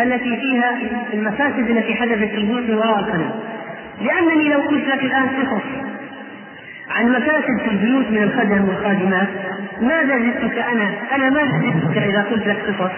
التي 0.01 0.37
فيها 0.37 0.79
المفاسد 1.13 1.71
التي 1.71 1.95
حدثت 1.95 2.31
في 2.31 2.37
البيوت 2.37 2.71
وراء 2.71 3.31
لأنني 4.01 4.49
لو 4.49 4.61
قلت 4.61 4.89
لك 4.89 5.05
الآن 5.05 5.29
قصص 5.29 5.63
عن 6.91 7.09
مفاسد 7.09 7.59
في 7.65 7.71
البيوت 7.71 8.07
من 8.11 8.23
الخدم 8.23 8.69
والخادمات 8.69 9.29
ماذا 9.81 10.19
زدتك 10.19 10.59
أنا؟ 10.59 10.91
أنا 11.15 11.31
ماذا 11.31 11.59
زدتك 11.59 11.99
إذا 11.99 12.23
قلت 12.23 12.47
لك 12.47 12.57
قصص؟ 12.57 12.93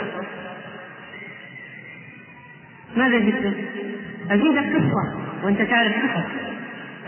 ماذا 2.97 3.19
جئت 3.19 3.55
أزيدك 4.31 4.77
قصة 4.77 5.15
وأنت 5.45 5.63
تعرف 5.63 5.93
قصص. 5.93 6.27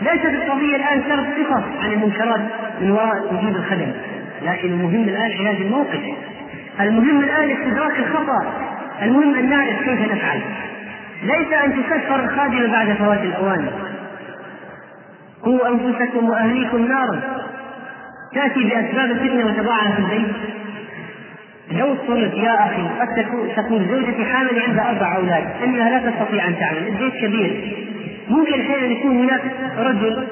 ليست 0.01 0.25
القضية 0.25 0.75
الآن 0.75 1.01
سرد 1.09 1.25
قصص 1.25 1.63
عن 1.83 1.91
المنكرات 1.91 2.41
من 2.81 2.91
وراء 2.91 3.33
وجود 3.33 3.55
الخدم 3.55 3.91
لكن 4.45 4.67
المهم 4.67 5.03
الآن 5.03 5.31
علاج 5.31 5.55
الموقف. 5.61 6.01
المهم 6.79 7.19
الآن 7.19 7.51
استدراك 7.51 7.99
الخطأ. 7.99 8.53
المهم 9.01 9.35
أن 9.35 9.49
نعرف 9.49 9.83
كيف 9.83 10.11
نفعل. 10.11 10.41
ليس 11.23 11.53
أن 11.53 11.73
تكفر 11.73 12.23
الخادم 12.23 12.71
بعد 12.71 12.93
فوات 12.93 13.19
الأوان. 13.19 13.67
قوا 15.43 15.67
أنفسكم 15.67 16.29
وأهليكم 16.29 16.87
نارا. 16.87 17.19
تأتي 18.33 18.63
بأسباب 18.63 19.11
الفتنة 19.11 19.45
وتضعها 19.45 19.91
في 19.91 19.99
البيت. 19.99 20.35
لو 21.71 21.91
اضطرت 21.91 22.33
يا 22.33 22.65
أخي 22.65 22.83
قد 22.99 23.25
تكون 23.55 23.87
زوجتي 23.91 24.25
حامل 24.25 24.59
عندها 24.67 24.89
أربع 24.89 25.15
أولاد 25.15 25.43
إنها 25.63 25.89
لا 25.89 26.11
تستطيع 26.11 26.47
أن 26.47 26.55
تعمل. 26.59 26.87
البيت 26.87 27.13
كبير. 27.13 27.75
ممكن 28.29 28.61
أحيانا 28.61 28.85
يكون 28.85 29.17
هناك 29.17 29.41
رجل 29.77 30.27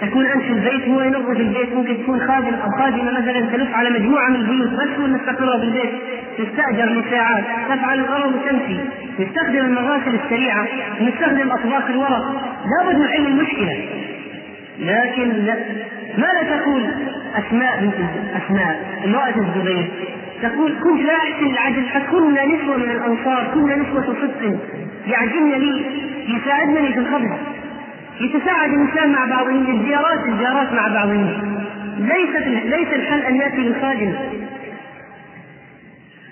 تكون 0.00 0.26
أنت 0.26 0.42
في 0.42 0.52
البيت 0.52 0.88
هو 0.88 1.00
ينظف 1.00 1.40
البيت 1.40 1.74
ممكن 1.74 2.02
تكون 2.02 2.20
خادم 2.20 2.54
أو 2.54 2.70
خادمة 2.70 3.10
مثلا 3.20 3.40
تلف 3.40 3.74
على 3.74 3.90
مجموعة 3.90 4.28
من 4.28 4.36
البيوت 4.36 4.72
ما 4.72 4.86
تكون 4.94 5.12
مستقره 5.12 5.58
في 5.58 5.64
البيت 5.64 5.90
تستأجر 6.38 6.84
لساعات 6.84 7.44
تفعل 7.68 7.98
الغرض 7.98 8.34
وتمشي 8.34 8.76
نستخدم 9.18 9.58
المغاسل 9.58 10.14
السريعة 10.24 10.66
نستخدم 11.00 11.50
أطباق 11.50 11.86
الورق 11.88 12.42
لابد 12.70 13.00
نحل 13.00 13.26
المشكلة. 13.26 13.84
لكن 14.80 15.28
لا 15.28 15.56
ماذا 16.18 16.56
تقول 16.56 16.86
أسماء 17.34 17.80
بنت 17.80 17.94
أسماء 18.42 18.80
امرأة 19.04 19.34
الزبير؟ 19.36 19.90
تقول 20.42 20.72
كنت 20.84 21.00
لا 21.00 21.16
العدل 21.40 21.84
كنا 22.10 22.44
نسوة 22.44 22.76
من 22.76 22.90
الأنصار 22.90 23.50
كنا 23.54 23.76
نسوة 23.76 24.02
صدق 24.02 24.58
يعجبن 25.08 25.50
لي 25.50 25.84
يساعدنني 26.28 26.92
في 26.92 26.98
الخبز 26.98 27.30
يتساعد 28.20 28.70
الإنسان 28.72 29.12
مع 29.12 29.24
بعضهم 29.24 29.80
الزيارات 29.80 30.28
الزيارات 30.28 30.72
مع 30.72 30.88
بعضهم. 30.88 31.58
ليست 31.98 32.46
ليس 32.64 32.88
الحل 32.92 33.20
أن 33.20 33.36
يأتي 33.36 33.62
بالخادم 33.62 34.12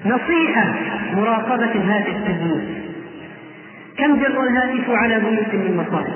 نصيحة 0.07 0.75
مراقبة 1.17 1.73
الهاتف 1.75 2.25
في 2.25 2.33
البيوت 2.33 2.63
كم 3.99 4.17
جر 4.17 4.41
الهاتف 4.41 4.91
على 4.91 5.21
بيوت 5.21 5.55
من 5.55 5.77
مصائب؟ 5.77 6.15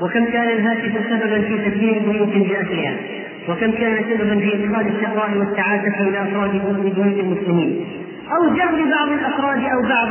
وكم 0.00 0.24
كان 0.24 0.48
الهاتف 0.48 0.92
سببا 1.10 1.40
في 1.40 1.70
تدمير 1.70 1.98
بيوت 1.98 2.28
بأسرها 2.28 2.94
وكم 3.48 3.70
كان 3.72 4.04
سببا 4.10 4.38
في 4.38 4.54
إدخال 4.54 4.86
الشقاء 4.96 5.30
والتعاسة 5.36 6.08
إلى 6.08 6.22
أفراد 6.22 6.50
بيوت 6.50 7.18
المسلمين؟ 7.20 7.86
أو 8.32 8.54
جر 8.54 8.84
بعض 8.90 9.08
الأفراد 9.08 9.64
أو 9.64 9.82
بعض 9.82 10.08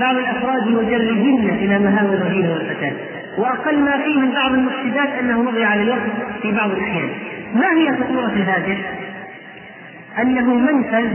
بعض 0.00 0.16
الأفراد 0.16 0.68
وجرهن 0.68 1.48
إلى 1.62 1.78
مهاوي 1.78 2.14
الرذيلة 2.14 2.52
والفساد. 2.52 2.96
وأقل 3.38 3.78
ما 3.78 3.96
فيه 3.98 4.18
من 4.18 4.30
بعض 4.30 4.52
المفسدات 4.52 5.08
أنه 5.20 5.42
مضي 5.42 5.64
على 5.64 5.82
الوقت 5.82 6.10
في 6.42 6.52
بعض 6.52 6.70
الأحيان. 6.70 7.08
ما 7.54 7.72
هي 7.72 7.96
خطورة 7.96 8.32
الهاتف؟ 8.36 8.78
أنه 10.18 10.54
منفذ 10.54 11.08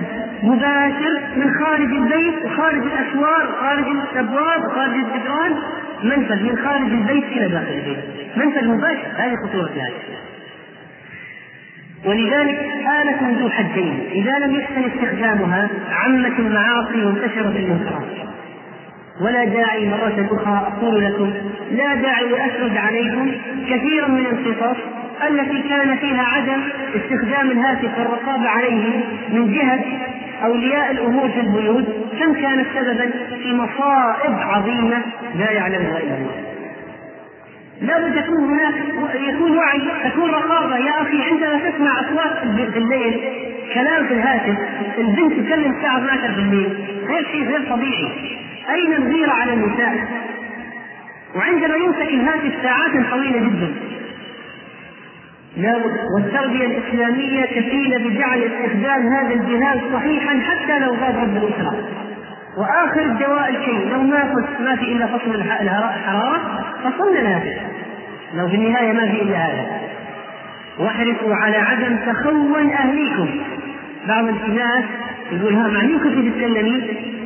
مباشر 0.44 1.22
من 1.36 1.54
خارج 1.60 1.92
البيت 1.92 2.48
خارج 2.58 2.82
الأسوار 2.82 3.48
خارج 3.62 3.86
الأبواب 3.88 4.62
خارج 4.76 4.94
الجدران. 4.94 5.56
منفذ 6.04 6.44
من 6.44 6.58
خارج 6.58 6.92
البيت 6.92 7.24
إلى 7.24 7.48
داخل 7.48 7.74
البيت. 7.74 8.00
منفذ 8.38 8.68
مباشر. 8.68 9.08
هذه 9.18 9.36
خطورة 9.36 9.70
الهاتف. 9.76 10.18
ولذلك 12.06 12.60
آلة 13.02 13.40
ذو 13.40 13.50
حدين. 13.50 14.00
إذا 14.12 14.32
لم 14.46 14.56
يحسن 14.56 14.84
استخدامها 14.84 15.70
عمت 15.92 16.40
المعاصي 16.40 17.06
وانتشرت 17.06 17.56
المنكرات 17.56 18.28
ولا 19.22 19.46
داعي 19.46 19.90
مرة 19.90 20.28
أخرى 20.32 20.68
أقول 20.68 21.06
لكم 21.06 21.34
لا 21.72 21.96
داعي 21.96 22.28
لأسرد 22.30 22.78
عليكم 22.78 23.32
كثيرا 23.70 24.08
من 24.08 24.26
القصص 24.26 24.78
التي 25.30 25.62
كان 25.70 25.98
فيها 25.98 26.24
عدم 26.24 26.62
استخدام 26.96 27.52
الهاتف 27.52 27.98
والرقابة 27.98 28.50
عليه 28.50 28.84
من 29.34 29.54
جهة 29.54 29.80
أولياء 30.44 30.92
الأمور 30.92 31.30
في 31.30 31.40
البيوت 31.40 31.86
كم 32.20 32.34
كانت 32.34 32.66
سببا 32.76 33.12
في 33.44 33.54
مصائب 33.54 34.34
عظيمة 34.40 35.02
لا 35.36 35.52
يعلمها 35.52 35.98
إلا 35.98 36.18
الله. 36.18 36.44
لابد 37.82 38.24
تكون 38.24 38.38
هناك 38.38 38.74
يكون 39.16 39.58
وعي 39.58 39.82
تكون 40.12 40.30
رقابة. 40.30 40.78
يا 40.78 41.02
أخي 41.02 41.22
عندما 41.24 41.70
تسمع 41.70 41.92
أصوات 42.00 42.38
في 42.74 42.78
الليل 42.80 43.20
كلام 43.74 44.06
في 44.08 44.14
الهاتف 44.14 44.58
البنت 44.98 45.34
تكلم 45.34 45.76
الساعة 45.78 45.98
12 45.98 46.32
بالليل 46.36 46.78
غير 47.08 47.28
شيء 47.32 47.44
غير 47.44 47.70
طبيعي. 47.70 48.37
اين 48.70 48.94
الغيره 48.94 49.32
على 49.32 49.54
النساء؟ 49.54 49.96
وعندما 51.36 51.76
يمسك 51.76 52.10
الهاتف 52.10 52.54
ساعات 52.64 53.12
طويلة 53.12 53.40
جدا. 53.40 53.74
لا 55.58 55.76
والتربية 56.16 56.66
الإسلامية 56.66 57.46
كفيلة 57.46 57.98
بجعل 57.98 58.44
استخدام 58.44 59.08
هذا 59.08 59.34
الجهاز 59.34 59.80
صحيحا 59.94 60.40
حتى 60.40 60.80
لو 60.80 60.92
غاب 60.92 61.16
رب 61.16 61.38
الأسرة. 61.38 61.76
وآخر 62.58 63.02
الدواء 63.02 63.50
الكي 63.50 63.90
لو 63.90 64.04
ما 64.04 64.46
ما 64.60 64.76
في 64.76 64.92
إلا 64.92 65.08
فصل 65.08 65.36
الحرارة 65.36 66.66
فصلنا 66.84 67.20
الهاتف 67.20 67.62
لو 68.34 68.48
في 68.48 68.56
النهاية 68.56 68.94
ما 68.94 69.12
في 69.12 69.22
إلا 69.22 69.38
هذا. 69.38 69.82
واحرصوا 70.80 71.36
على 71.36 71.58
عدم 71.58 71.98
تخون 71.98 72.70
أهليكم. 72.70 73.30
بعض 74.08 74.28
الناس 74.28 74.84
يقول 75.32 75.54
ها 75.54 75.68
مع 75.68 75.82
مين 75.82 76.00
كنت 76.00 76.28
تتكلمي؟ 76.28 77.17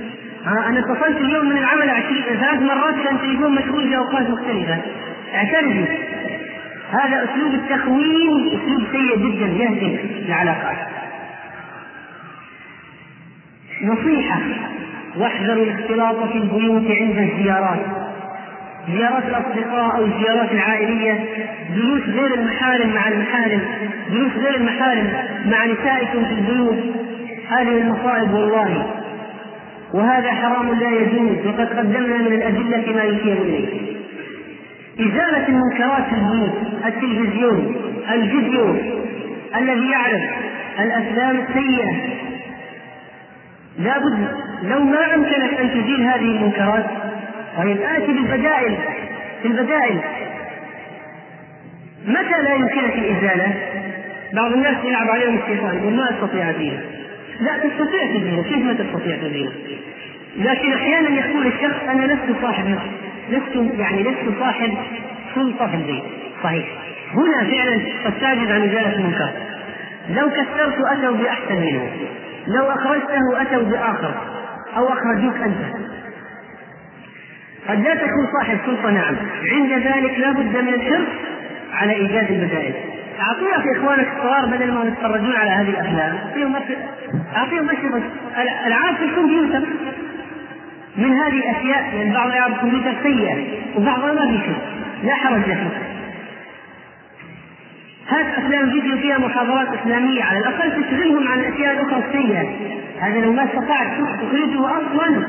ها 0.45 0.69
أنا 0.69 0.79
اتصلت 0.79 1.17
اليوم 1.17 1.49
من 1.49 1.57
العمل 1.57 1.89
ثلاث 2.39 2.61
مرات 2.61 2.95
كان 3.03 3.19
تليفون 3.19 3.55
مشغول 3.55 3.89
في 3.89 3.97
أوقات 3.97 4.29
مختلفة. 4.29 4.77
اعترفي. 5.35 5.85
هذا 6.91 7.23
أسلوب 7.23 7.53
التخوين 7.53 8.47
أسلوب 8.47 8.83
سيء 8.91 9.17
جدا 9.17 9.45
يهدم 9.45 9.97
العلاقات. 10.27 10.77
نصيحة. 13.83 14.39
واحذروا 15.17 15.63
الاختلاط 15.63 16.15
في 16.31 16.37
البيوت 16.37 16.91
عند 16.91 17.17
الزيارات. 17.17 17.79
زيارات 18.87 19.23
الأصدقاء 19.23 19.97
أو 19.97 20.05
الزيارات 20.05 20.51
العائلية 20.51 21.25
جلوس 21.75 22.01
غير 22.01 22.33
المحارم 22.33 22.93
مع 22.93 23.07
المحارم 23.07 23.61
جلوس 24.11 24.31
غير 24.37 24.55
المحارم 24.55 25.13
مع 25.45 25.65
نسائكم 25.65 26.25
في 26.25 26.33
البيوت. 26.33 26.79
هذه 27.49 27.77
المصائب 27.81 28.33
والله. 28.33 29.00
وهذا 29.93 30.31
حرام 30.31 30.73
لا 30.73 30.89
يجوز 30.89 31.45
وقد 31.47 31.77
قدمنا 31.77 32.17
من 32.17 32.33
الأدلة 32.33 32.93
ما 32.95 33.03
يشير 33.03 33.37
إليه. 33.41 33.67
إزالة 34.99 35.47
المنكرات 35.47 36.03
في 36.09 36.15
البيوت 36.15 36.53
التلفزيون 36.85 37.75
الفيديو 38.11 38.75
الذي 39.55 39.89
يعرف 39.91 40.21
الأفلام 40.79 41.37
السيئة. 41.39 41.91
لابد 43.79 44.27
لو 44.63 44.83
ما 44.83 45.15
أمكنك 45.15 45.53
أن 45.59 45.69
تزيل 45.69 46.01
هذه 46.01 46.19
المنكرات 46.35 46.85
طيب 47.57 47.77
آتي 47.81 48.07
بالبدائل 48.13 48.75
في 49.41 49.47
البدائل 49.47 49.99
متى 52.07 52.41
لا 52.43 52.53
يمكنك 52.55 52.93
الإزالة؟ 52.95 53.53
بعض 54.33 54.51
الناس 54.51 54.85
يلعب 54.85 55.09
عليهم 55.09 55.37
الشيطان 55.37 55.77
يقول 55.77 55.93
ما 55.93 56.09
أستطيع 56.09 56.49
ازيله 56.49 56.79
لا 57.41 57.57
تستطيع 57.57 58.07
تزيله 58.07 58.43
كيف 58.43 58.57
ما 58.57 58.73
تستطيع 58.73 59.17
تزيله؟ 59.17 59.51
لكن 60.37 60.73
أحيانا 60.73 61.09
يقول 61.09 61.47
الشخص 61.47 61.83
أنا 61.89 62.13
لست 62.13 62.41
صاحب 62.41 62.79
لست 63.29 63.79
يعني 63.79 64.03
لست 64.03 64.39
صاحب 64.39 64.73
سلطة 65.35 65.67
في 65.67 65.75
البيت 65.75 66.03
صحيح. 66.43 66.65
هنا 67.13 67.43
فعلا 67.43 67.81
قد 68.05 68.13
تعجز 68.21 68.51
عن 68.51 68.61
إزالة 68.61 68.95
المنكر. 68.95 69.29
لو 70.09 70.29
كثرت 70.29 70.75
أتوا 70.79 71.17
بأحسن 71.17 71.55
منه. 71.55 71.91
لو 72.47 72.63
أخرجته 72.63 73.41
أتوا 73.41 73.63
بآخر. 73.63 74.13
أو 74.77 74.87
أخرجوك 74.87 75.35
أنت. 75.35 75.75
قد 77.69 77.83
لا 77.83 77.95
تكون 77.95 78.27
صاحب 78.39 78.57
سلطة 78.65 78.89
نعم. 78.91 79.15
عند 79.51 79.71
ذلك 79.71 80.19
لا 80.19 80.31
بد 80.31 80.57
من 80.57 80.73
الحرص 80.73 81.07
على 81.73 81.93
إيجاد 81.93 82.31
البدائل. 82.31 82.73
أعطيها 83.21 83.61
في 83.61 83.77
إخوانك 83.77 84.07
الصغار 84.17 84.45
بدل 84.45 84.71
ما 84.71 84.85
يتفرجون 84.85 85.35
على 85.35 85.49
هذه 85.49 85.69
الأفلام. 85.69 86.17
أعطيهم 86.27 86.55
أعطيهم 87.35 87.69
أشرطة 87.69 88.03
ألعاب 88.67 88.95
في 88.95 89.05
الكمبيوتر. 89.05 89.67
من 90.97 91.13
هذه 91.13 91.37
الأشياء 91.37 91.95
يعني 91.95 92.13
بعض 92.13 92.27
ألعاب 92.27 92.51
الكمبيوتر 92.51 92.93
سيئة 93.03 93.35
وبعضها 93.75 94.13
ما 94.13 94.31
في 94.31 94.37
شيء. 94.37 94.57
لا 95.03 95.15
حرج 95.15 95.49
لك. 95.49 95.57
هات 98.09 98.25
أفلام 98.37 98.69
فيديو 98.71 98.97
فيها 98.97 99.17
محاضرات 99.17 99.67
إسلامية. 99.81 100.23
على 100.23 100.39
الأقل 100.39 100.71
تشغلهم 100.71 101.27
عن 101.27 101.39
الاشياء 101.39 101.73
الاخرى 101.73 102.03
السيئه 102.07 102.49
هذا 102.99 103.19
لو 103.19 103.33
ما 103.33 103.43
استطعت 103.43 103.87
تخرجه 104.21 104.65
أصلا. 104.65 105.25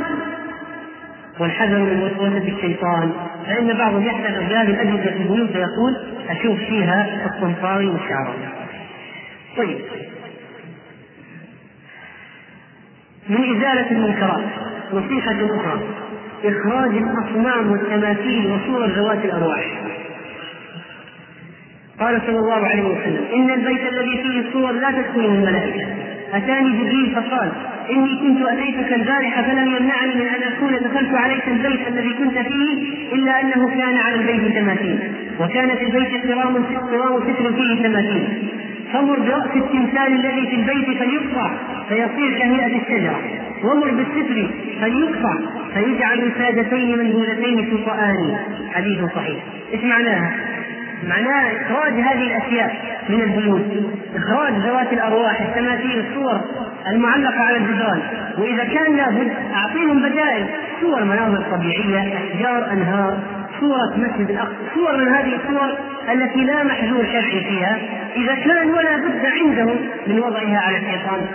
والحذر 1.42 1.78
من 1.78 2.02
وسوسه 2.02 2.56
الشيطان 2.56 3.12
فإن 3.46 3.78
بعضهم 3.78 4.06
يحدث 4.06 4.38
بهذه 4.38 4.70
الاجهزه 4.70 5.10
في 5.10 5.22
البيوت 5.22 5.50
ويقول 5.50 5.96
أشوف 6.30 6.58
فيها 6.58 7.26
الطنطاوي 7.26 7.86
والشعراوي 7.88 8.38
طيب. 9.56 9.78
من 13.28 13.56
إزالة 13.56 13.90
المنكرات 13.90 14.44
نصيحه 14.92 15.56
أخرى 15.56 15.80
إخراج 16.44 16.90
الأصنام 16.90 17.72
والتماثيل 17.72 18.52
وصور 18.52 18.86
ذوات 18.86 19.24
الأرواح. 19.24 19.82
قال 22.00 22.20
صلى 22.26 22.38
الله 22.38 22.66
عليه 22.66 22.82
وسلم 22.82 23.24
إن 23.34 23.50
البيت 23.50 23.92
الذي 23.92 24.22
فيه 24.22 24.48
الصور 24.48 24.72
لا 24.72 24.90
تدخله 24.90 25.26
الملائكة. 25.26 25.86
أتاني 26.32 26.78
جبريل 26.78 27.14
فقال 27.14 27.52
إني 27.92 28.16
كنت 28.16 28.48
أتيتك 28.48 28.92
البارحة 28.92 29.42
فلم 29.42 29.66
يمنعني 29.76 30.14
من 30.14 30.26
أن 30.28 30.42
أكون 30.52 30.72
دخلت 30.72 31.14
عليك 31.14 31.48
البيت 31.48 31.88
الذي 31.88 32.12
كنت 32.18 32.38
فيه 32.38 32.72
إلا 33.12 33.40
أنه 33.40 33.68
كان 33.68 33.96
على 33.96 34.14
البيت 34.14 34.56
تماثيل 34.56 34.98
وكان 35.40 35.68
في 35.76 35.84
البيت 35.84 36.26
قرام 36.26 36.54
قرام 36.64 37.20
ستر 37.20 37.52
فيه 37.52 37.82
تماثيل. 37.82 38.28
فمر 38.92 39.18
برأس 39.18 39.56
التمثال 39.56 40.12
الذي 40.12 40.46
في 40.46 40.56
البيت 40.56 40.98
فليقطع 40.98 41.50
فيصير 41.88 42.38
كهيئة 42.38 42.76
الشجرة. 42.82 43.20
ومر 43.64 43.90
بالستر 43.90 44.50
فليقطع 44.80 45.34
فيجعل 45.74 46.24
وسادتين 46.24 46.98
منبوذتين 46.98 47.64
في 47.64 47.84
طآن. 47.86 48.36
حديث 48.74 48.98
صحيح. 49.14 49.44
إيش 49.72 49.84
معناها؟ 49.84 50.32
معناه 51.08 51.50
إخراج 51.62 51.92
هذه 51.92 52.26
الأشياء 52.26 52.98
من 53.08 53.20
البيوت 53.20 53.66
إخراج 54.16 54.52
ذوات 54.52 54.92
الأرواح 54.92 55.40
التماثيل 55.40 56.00
الصور. 56.00 56.40
المعلقة 56.86 57.40
على 57.40 57.56
الجدران. 57.56 58.00
وإذا 58.38 58.64
كان 58.64 58.96
لابد 58.96 59.32
أعطيهم 59.54 60.02
بدائل. 60.02 60.46
صور 60.80 61.04
مناظر 61.04 61.42
طبيعية 61.50 62.18
أشجار 62.18 62.72
أنهار 62.72 63.18
صورة 63.60 63.96
مسجد 63.96 64.30
الأقصى. 64.30 64.54
صور 64.74 64.96
من 64.96 65.08
هذه 65.08 65.36
الصور 65.36 65.78
التي 66.12 66.44
لا 66.44 66.62
محذور 66.64 67.04
شرعي 67.04 67.44
فيها. 67.44 67.78
إذا 68.16 68.34
كان 68.34 68.70
ولا 68.70 68.96
بد 68.96 69.26
عندهم 69.26 69.76
من 70.06 70.18
وضعها 70.18 70.58
على 70.58 70.76
الحيطان. 70.76 71.26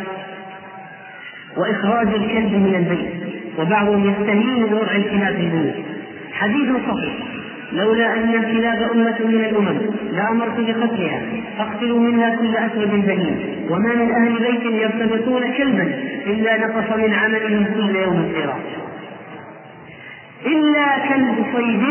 وإخراج 1.57 2.07
الكلب 2.07 2.53
من 2.53 2.75
البيت. 2.75 3.37
وبعضهم 3.59 4.09
يستهين 4.09 4.65
بوضع 4.65 4.91
الكلاب 4.91 5.35
في 5.35 5.41
البيوت 5.41 5.85
حديث 6.33 6.69
صحيح. 6.69 7.13
لولا 7.71 8.13
أن 8.13 8.29
الكلاب 8.29 8.91
أمة 8.91 9.15
من 9.25 9.45
الأمم 9.45 9.77
لأمرت 10.11 10.59
بقتلها 10.59 11.21
فاقتلوا 11.57 11.99
منها 11.99 12.35
كل 12.35 12.55
أسود 12.55 13.05
بهيم. 13.05 13.37
وما 13.69 13.95
من 13.95 14.11
أهل 14.11 14.39
بيت 14.39 14.65
يرتبطون 14.65 15.51
كلبا 15.57 15.93
إلا 16.27 16.57
نقص 16.57 16.97
من 16.97 17.13
عملهم 17.13 17.65
كل 17.65 17.95
يوم 17.95 18.31
قيراط 18.35 18.59
إلا 20.45 20.97
كلب 21.09 21.45
صيد 21.53 21.83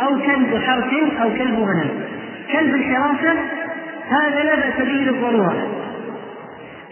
أو 0.00 0.18
كلب 0.18 0.62
حرث 0.62 1.20
أو 1.22 1.28
كلب 1.30 1.54
غنم. 1.54 1.90
كلب 2.52 2.74
الحراسة 2.74 3.38
هذا 4.08 4.42
لا 4.44 4.54
بأس 4.54 4.86
به 4.86 5.02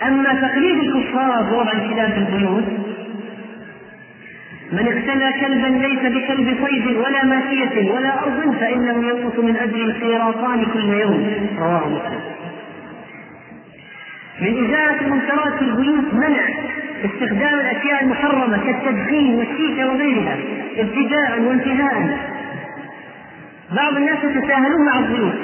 أما 0.02 0.48
تقليد 0.48 0.78
الكفار 0.78 1.42
بوضع 1.42 1.72
الكلاب 1.72 2.10
في 2.10 2.18
البيوت 2.18 2.64
من 4.72 4.88
اقتنى 4.88 5.32
كلبا 5.40 5.86
ليس 5.86 5.98
بكلب 6.00 6.66
صيد 6.66 6.96
ولا 6.96 7.24
ماشية 7.24 7.90
ولا 7.92 8.22
أرض 8.22 8.56
فإنه 8.60 9.08
ينقص 9.08 9.38
من 9.38 9.56
أجر 9.56 9.76
الخيراطان 9.76 10.64
كل 10.74 10.88
يوم. 10.88 11.48
رواه 11.58 11.88
مسلم. 11.88 12.20
من 14.40 14.64
إزالة 14.64 15.00
المنكرات 15.00 15.52
في 15.58 15.62
البيوت 15.62 16.14
منع 16.14 16.48
استخدام 17.04 17.54
الأشياء 17.54 18.02
المحرمة 18.04 18.58
كالتدخين 18.66 19.34
والشيشة 19.34 19.88
وغيرها 19.88 20.36
ابتداء 20.78 21.40
وانتهاء. 21.40 22.18
بعض 23.76 23.96
الناس 23.96 24.18
يتساهلون 24.24 24.86
مع 24.86 24.98
الضيوف 24.98 25.34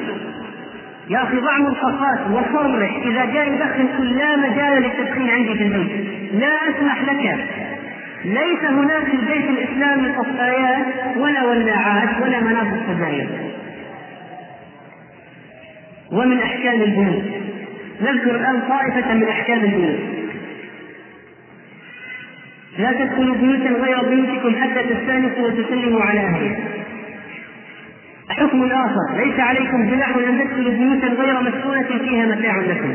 يا 1.11 1.23
أخي 1.23 1.37
ضع 1.37 1.59
ملصقات 1.59 2.19
وصرح 2.31 2.97
إذا 3.07 3.25
جاء 3.25 3.53
يدخن 3.53 3.89
كل 3.99 4.17
لا 4.17 4.37
مجال 4.37 4.83
للتدخين 4.83 5.31
عندي 5.31 5.55
في 5.55 5.63
البيت. 5.63 5.91
لا 6.35 6.71
أسمح 6.71 7.03
لك. 7.03 7.39
ليس 8.27 8.65
هناك 8.71 9.05
في 9.05 9.17
البيت 9.17 9.51
الاسلامي 9.51 10.09
قصايات 10.09 10.87
ولا 11.17 11.45
ولاعات 11.45 12.23
ولا 12.23 12.41
مناطق 12.41 12.79
سجاير 12.89 13.29
ومن 16.13 16.39
أحكام 16.39 16.83
البيوت. 16.83 17.23
نذكر 18.01 18.31
الآن 18.31 18.61
طائفة 18.69 19.15
من 19.15 19.29
أحكام 19.29 19.59
البيوت. 19.59 19.99
لا 22.79 22.93
تدخلوا 22.93 23.35
بيوتا 23.35 23.69
غير 23.69 24.03
بيوتكم 24.03 24.55
حتى 24.61 24.83
تستانسوا 24.83 25.47
وتسلموا 25.47 26.03
على 26.03 26.21
اهلها 26.21 26.57
حكم 28.29 28.63
آخر. 28.73 29.25
ليس 29.25 29.41
عليكم 29.41 29.87
جناح 29.91 30.17
أن 30.17 30.41
تدخلوا 30.41 30.73
بيوتا 30.73 31.07
غير 31.07 31.41
مسكونة 31.41 31.99
فيها 31.99 32.27
متاع 32.27 32.57
لكم. 32.57 32.95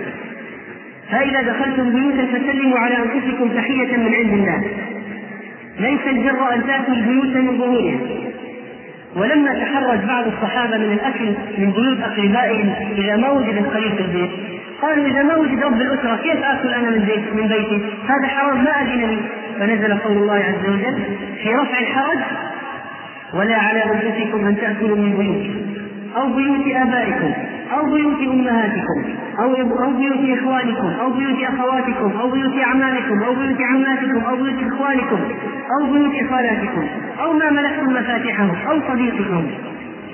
فإذا 1.12 1.42
دخلتم 1.42 1.90
بيوتا 1.90 2.26
فسلموا 2.26 2.80
على 2.80 2.98
أنفسكم 2.98 3.50
تحية 3.50 3.98
من 3.98 4.16
عند 4.16 4.34
الله. 4.34 4.64
ليس 5.82 6.00
البر 6.08 6.54
أن 6.54 6.68
تأتوا 6.68 6.94
البيوت 6.94 7.36
من 7.36 7.58
ظهورها 7.58 8.00
ولما 9.16 9.54
تحرج 9.54 10.00
بعض 10.00 10.26
الصحابة 10.28 10.78
من 10.78 10.94
الأكل 10.94 11.26
من 11.58 11.72
بيوت 11.72 12.00
أقربائهم 12.00 12.74
إذا 12.98 13.16
ما 13.16 13.30
وجد 13.30 13.58
الخليل 13.58 13.92
في 13.92 14.02
البيت 14.02 14.30
قالوا 14.82 15.06
إذا 15.06 15.24
ما 15.24 15.36
وجد 15.36 15.64
رب 15.64 15.82
الأسرة 15.82 16.20
كيف 16.24 16.44
آكل 16.44 16.74
أنا 16.74 16.90
من 16.90 17.00
بيت 17.00 17.34
من 17.36 17.48
بيتي؟ 17.48 17.82
هذا 18.08 18.28
حرام 18.28 18.64
ما 18.64 18.72
أذن 18.72 19.10
لي 19.10 19.18
فنزل 19.60 19.98
قول 19.98 20.18
الله 20.18 20.36
عز 20.36 20.70
وجل 20.70 21.00
في 21.44 21.50
رفع 21.50 21.80
الحرج 21.80 22.20
ولا 23.34 23.56
على 23.56 23.84
أنفسكم 23.84 24.46
أن 24.48 24.58
تأكلوا 24.58 24.98
من 24.98 25.18
بيوتكم 25.18 25.62
أو 26.18 26.34
بيوت 26.34 26.76
آبائكم. 26.76 27.34
أو 27.78 27.86
بيوت 27.94 28.20
أمهاتكم 28.34 29.04
أو 29.40 29.56
أو 29.56 29.92
بيوت 29.94 30.40
إخوانكم 30.40 30.92
أو 31.02 31.10
بيوت 31.10 31.44
أخواتكم 31.44 32.20
أو 32.20 32.30
بيوت 32.30 32.54
أعمامكم 32.64 33.24
أو 33.24 33.34
بيوت 33.34 33.62
عماتكم 33.62 34.24
أو 34.30 34.36
بيوت 34.36 34.74
إخوانكم 34.74 35.20
أو 35.80 35.92
بيوت 35.94 36.30
خالاتكم 36.30 36.88
أو 37.24 37.34
ما 37.34 37.50
ملكتم 37.50 37.94
مفاتحه 37.94 38.50
أو 38.70 38.80
صديقكم. 38.90 39.48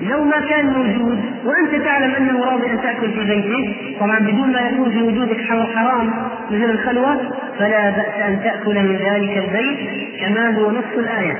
لو 0.02 0.24
ما 0.24 0.40
كان 0.50 0.66
موجود 0.66 1.20
وأنت 1.46 1.84
تعلم 1.86 2.16
أنه 2.16 2.46
راضي 2.46 2.72
أن 2.72 2.82
تأكل 2.82 3.12
في 3.12 3.24
بيته 3.26 3.76
طبعا 4.00 4.20
بدون 4.20 4.52
ما 4.52 4.60
يكون 4.60 4.92
في 4.92 5.02
وجودك 5.02 5.42
حرام 5.76 6.14
مثل 6.52 6.72
الخلوة 6.72 7.18
فلا 7.60 7.90
بأس 7.90 8.22
أن 8.28 8.40
تأكل 8.44 8.74
من 8.74 8.96
ذلك 8.96 9.38
البيت 9.38 9.80
كما 10.22 10.58
هو 10.58 10.72
نص 10.72 10.98
الآية. 10.98 11.38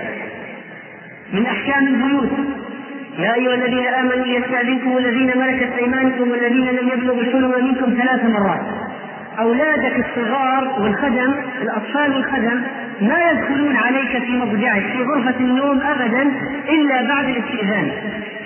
من 1.34 1.46
أحكام 1.46 1.88
البيوت 1.88 2.30
يا 3.18 3.34
أيها 3.36 3.54
الذين 3.54 3.88
آمنوا 3.88 4.26
ليستأذنكم 4.26 4.98
الذين 4.98 5.38
ملكت 5.38 5.74
أيمانكم 5.78 6.32
والذين 6.32 6.66
لم 6.66 6.88
يبلغوا 6.88 7.22
الحلم 7.22 7.66
منكم 7.66 7.98
ثلاث 8.02 8.24
مرات. 8.26 8.62
أولادك 9.40 10.06
الصغار 10.06 10.82
والخدم 10.82 11.36
الأطفال 11.62 12.16
والخدم 12.16 12.62
ما 13.02 13.32
يدخلون 13.32 13.76
عليك 13.76 14.24
في 14.24 14.32
مضجعك 14.32 14.82
في 14.82 15.04
غرفة 15.04 15.40
النوم 15.40 15.82
أبدا 15.82 16.32
إلا 16.70 17.08
بعد 17.08 17.26
الاستئذان. 17.26 17.92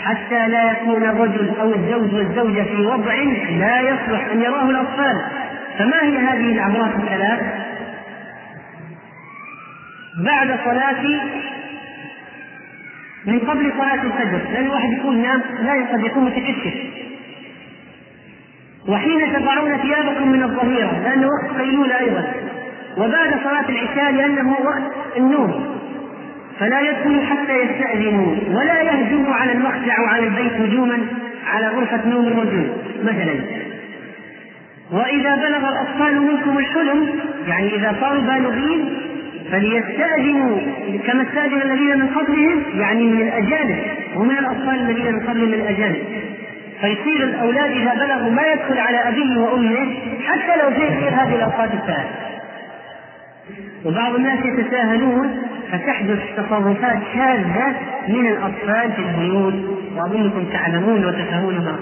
حتى 0.04 0.48
لا 0.48 0.72
يكون 0.72 1.04
الرجل 1.04 1.52
أو 1.62 1.74
الزوج 1.74 2.14
والزوجة 2.14 2.64
في 2.64 2.86
وضع 2.86 3.14
لا 3.60 3.82
يصلح 3.82 4.28
أن 4.34 4.42
يراه 4.42 4.70
الأطفال. 4.70 5.22
فما 5.80 6.04
هي 6.04 6.18
هذه 6.18 6.52
الأعراف 6.54 6.96
الثلاث؟ 6.96 7.40
بعد 10.26 10.60
صلاة 10.66 11.22
من 13.26 13.40
قبل 13.40 13.72
صلاة 13.78 14.04
الفجر 14.04 14.42
لأن 14.54 14.66
الواحد 14.66 14.92
يكون 14.94 15.22
نام 15.22 15.42
لا 15.64 15.76
يقدر 15.76 16.06
يكون 16.06 16.24
متكشف 16.26 16.74
وحين 18.88 19.34
تضعون 19.34 19.78
ثيابكم 19.78 20.32
من 20.32 20.44
الظهيرة 20.44 21.00
لأنه 21.04 21.28
وقت 21.28 21.62
قيلولة 21.62 22.00
أيضا. 22.00 22.34
وبعد 22.98 23.30
صلاة 23.44 23.70
العشاء 23.70 24.12
لأنه 24.12 24.56
وقت 24.64 24.84
النوم. 25.18 25.66
فلا 26.60 26.80
يدخلوا 26.82 27.24
حتى 27.24 27.54
يستأذنوا 27.54 28.36
ولا 28.50 28.82
يهجموا 28.82 29.34
على 29.34 29.52
المخدع 29.52 30.02
وعلى 30.02 30.24
البيت 30.28 30.54
هجوما 30.54 30.98
على 31.48 31.68
غرفة 31.68 32.10
نوم 32.10 32.28
الرجل 32.28 32.70
مثلا. 33.04 33.36
وإذا 34.92 35.36
بلغ 35.36 35.70
الأطفال 35.70 36.22
منكم 36.22 36.58
الحلم 36.58 37.20
يعني 37.48 37.76
إذا 37.76 37.96
صاروا 38.02 38.22
بالغين 38.22 39.01
فليستأذنوا 39.52 40.60
كما 41.08 41.22
استأذن 41.24 41.62
الذين 41.62 42.00
من 42.00 42.08
قبلهم 42.08 42.64
يعني 42.76 43.04
من 43.04 43.22
الأجانب 43.22 43.78
ومن 44.16 44.38
الأطفال 44.38 44.90
الذين 44.90 45.14
من 45.14 45.20
قبلهم 45.20 45.48
من 45.48 45.54
الأجانب. 45.54 46.04
فيصير 46.82 47.24
الأولاد 47.24 47.72
إذا 47.72 47.94
بلغوا 47.94 48.32
ما 48.32 48.42
يدخل 48.54 48.78
على 48.78 48.98
أبيه 48.98 49.38
وأمه 49.38 49.98
حتى 50.28 50.64
لو 50.64 50.72
في 50.72 50.82
غير 50.82 51.10
هذه 51.10 51.36
الأوقات 51.36 51.74
الثلاث. 51.74 52.08
وبعض 53.86 54.16
الناس 54.16 54.40
يتساهلون 54.46 55.44
فتحدث 55.72 56.20
تصرفات 56.38 57.00
شاذة 57.14 57.76
من 58.08 58.28
الأطفال 58.28 58.92
في 58.92 59.02
البيوت 59.02 59.54
وأظنكم 59.96 60.46
تعلمون 60.46 61.06
وتفهمون 61.06 61.56
ما 61.56 61.76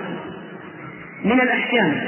من 1.25 1.41
الأحكام. 1.41 2.01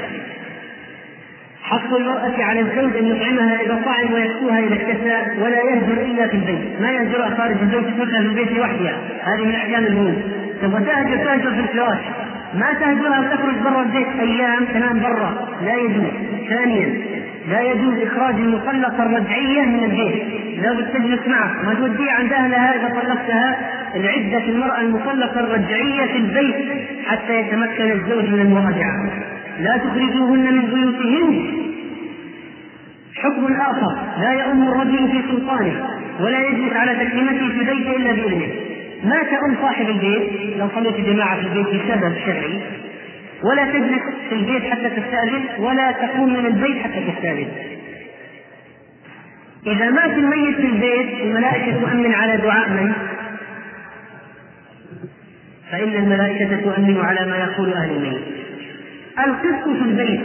حق 1.62 1.94
المرأة 1.96 2.44
على 2.44 2.60
الزوج 2.60 2.96
أن 2.96 3.06
يطعمها 3.06 3.60
إذا 3.60 3.82
طعم 3.84 4.12
ويكسوها 4.12 4.58
إذا 4.58 4.74
اكتسى 4.74 5.42
ولا 5.42 5.60
يهجر 5.62 6.02
إلا 6.02 6.26
في 6.26 6.36
البيت، 6.36 6.80
ما 6.80 6.90
يهجرها 6.90 7.34
خارج 7.38 7.56
البيت 7.62 7.94
تتركها 7.94 8.20
في 8.20 8.26
البيت 8.26 8.52
لوحدها، 8.52 8.96
هذه 9.22 9.44
من 9.44 9.54
أحكام 9.54 9.84
البيوت، 9.84 10.18
تبغى 10.62 10.84
تهجر 10.84 11.16
تهجر 11.16 11.50
في 11.50 11.60
الفراش، 11.60 12.00
ما 12.54 12.72
تهجرها 12.80 13.20
وتخرج 13.20 13.54
برا 13.64 13.82
البيت 13.82 14.06
أيام 14.20 14.64
تنام 14.64 15.00
برا، 15.00 15.48
لا 15.64 15.74
يجوز. 15.74 16.12
ثانيا 16.48 16.88
لا 17.50 17.60
يجوز 17.60 17.94
إخراج 18.02 18.34
المطلقة 18.34 19.02
الرجعية 19.02 19.62
من 19.62 19.84
البيت، 19.84 20.22
لابد 20.62 20.86
تجلس 20.92 21.28
معك، 21.28 21.64
ما 21.64 21.74
توديها 21.74 22.12
عند 22.12 22.32
أهلها 22.32 22.74
إذا 22.76 22.88
طلقتها. 22.88 23.56
العدة 23.96 24.44
المرأة 24.48 24.80
المطلقة 24.80 25.40
الرجعية 25.40 26.06
في 26.12 26.18
البيت 26.18 26.54
حتى 27.06 27.40
يتمكن 27.40 27.90
الزوج 27.90 28.24
من 28.24 28.40
المراجعة. 28.40 29.10
لا 29.60 29.76
تخرجوهن 29.76 30.54
من 30.54 30.66
بيوتهن. 30.66 31.62
حكم 33.14 33.54
آخر 33.54 33.96
لا 34.20 34.32
يؤم 34.32 34.68
الرجل 34.68 35.08
في 35.08 35.22
سلطانه 35.28 35.88
ولا 36.20 36.46
يجلس 36.46 36.72
على 36.72 36.94
تكليمته 36.94 37.48
في 37.48 37.58
بيته 37.58 37.96
إلا 37.96 38.12
بإذنه. 38.12 38.48
ما 39.04 39.22
تؤم 39.22 39.56
صاحب 39.62 39.88
البيت 39.88 40.56
لو 40.58 40.68
صليت 40.74 41.00
جماعة 41.00 41.40
في 41.40 41.46
البيت 41.46 41.66
بسبب 41.66 42.14
شرعي. 42.26 42.60
ولا 43.44 43.64
تجلس 43.64 44.02
في 44.28 44.34
البيت 44.34 44.62
حتى 44.62 44.90
تستأذن 44.90 45.44
ولا 45.58 45.92
تقوم 45.92 46.32
من 46.32 46.46
البيت 46.46 46.82
حتى 46.82 47.12
تستأذن. 47.12 47.48
إذا 49.66 49.90
مات 49.90 50.10
الميت 50.10 50.56
في 50.56 50.66
البيت 50.66 51.20
الملائكة 51.20 51.80
تؤمن 51.80 52.14
على 52.14 52.36
دعاء 52.36 52.68
من؟ 52.68 52.92
فإن 55.70 55.94
الملائكة 55.94 56.60
تؤمن 56.60 57.00
على 57.00 57.30
ما 57.30 57.36
يقول 57.36 57.72
أهل 57.72 57.90
الميت 57.90 58.31
القسط 59.18 59.64
في 59.64 59.82
البيت 59.84 60.20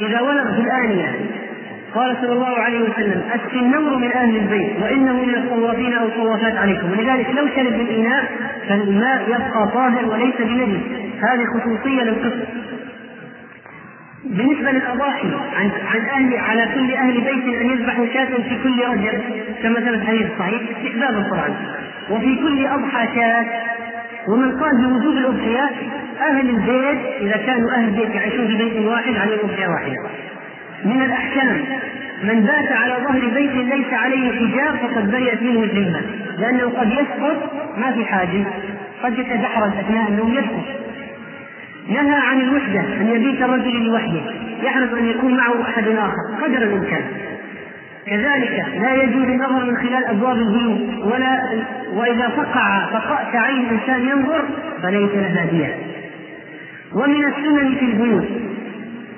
إذا 0.00 0.20
ولغ 0.20 0.54
في 0.54 0.60
الآنية 0.60 1.14
قال 1.94 2.16
صلى 2.20 2.32
الله 2.32 2.58
عليه 2.58 2.80
وسلم 2.80 3.22
النور 3.54 3.96
من 3.96 4.12
أهل 4.12 4.36
البيت 4.36 4.82
وإنه 4.82 5.12
من 5.12 5.34
الطوافين 5.34 5.92
أو 5.92 6.06
الطوافات 6.06 6.56
عليكم. 6.56 6.90
ولذلك 6.90 7.30
لو 7.30 7.46
شرب 7.56 7.72
من 7.72 7.88
إناء 7.88 8.24
فالماء 8.68 9.22
يبقى 9.28 9.68
طاهر 9.74 10.04
وليس 10.08 10.34
بنجس. 10.38 10.80
هذه 11.22 11.44
خصوصية 11.44 12.02
للقسط. 12.02 12.46
بالنسبة 14.24 14.70
للأضاحي 14.70 15.28
عن 15.56 15.70
عن 15.94 16.00
أهل 16.00 16.36
على 16.36 16.68
كل 16.74 16.94
أهل 16.94 17.12
بيت 17.12 17.60
أن 17.60 17.70
يذبحوا 17.70 18.06
شاة 18.14 18.24
في 18.24 18.62
كل 18.62 18.80
رجب 18.88 19.20
كما 19.62 19.80
ثبت 19.80 19.88
الحديث 19.88 20.26
الصحيح 20.32 20.62
استحبابا 20.76 21.28
طبعا 21.30 21.48
وفي 22.10 22.36
كل 22.36 22.66
أضحى 22.66 23.06
شاة 23.14 23.44
ومن 24.28 24.60
قال 24.60 24.76
بوجوب 24.76 25.16
الأضحية 25.16 25.70
أهل 26.20 26.50
البيت 26.50 26.98
إذا 27.20 27.36
كانوا 27.36 27.70
أهل 27.70 27.90
بيت 27.90 28.14
يعيشون 28.14 28.46
في 28.46 28.56
بيت 28.56 28.86
واحد 28.86 29.16
على 29.16 29.34
الأضحية 29.34 29.68
واحدة. 29.68 30.02
من 30.84 31.02
الأحكام 31.02 31.64
من 32.22 32.40
بات 32.40 32.72
على 32.72 32.94
ظهر 33.04 33.20
بيت 33.34 33.52
ليس 33.52 33.92
عليه 33.92 34.32
حجاب 34.32 34.76
فقد 34.76 35.10
برئت 35.10 35.42
منه 35.42 35.62
الذمة 35.62 36.00
لأنه 36.38 36.72
قد 36.78 36.92
يسقط 36.92 37.52
ما 37.76 37.92
في 37.92 38.04
حاجز 38.04 38.44
قد 39.02 39.18
يتدحرج 39.18 39.70
أثناء 39.78 40.08
النوم 40.08 40.32
يسقط. 40.32 40.64
نهى 41.88 42.20
عن 42.28 42.40
الوحدة 42.40 42.80
أن 42.80 43.08
يبيت 43.08 43.42
الرجل 43.42 43.84
لوحده 43.84 44.20
يحرص 44.62 44.92
أن 44.98 45.06
يكون 45.06 45.36
معه 45.36 45.62
أحد 45.62 45.88
آخر 45.88 46.44
قدر 46.44 46.62
الإمكان. 46.62 47.02
كذلك 48.06 48.66
لا 48.80 48.94
يجوز 48.94 49.24
النظر 49.24 49.64
من 49.64 49.76
خلال 49.76 50.04
أبواب 50.04 50.36
البيوت 50.36 51.04
ولا 51.04 51.40
وإذا 51.92 52.28
فقع 52.28 52.86
فقأت 52.86 53.36
عين 53.36 53.66
الانسان 53.66 54.08
ينظر 54.08 54.44
فليس 54.82 55.10
لها 55.14 55.46
ومن 56.94 57.24
السنن 57.24 57.74
في 57.74 57.84
البيوت. 57.84 58.24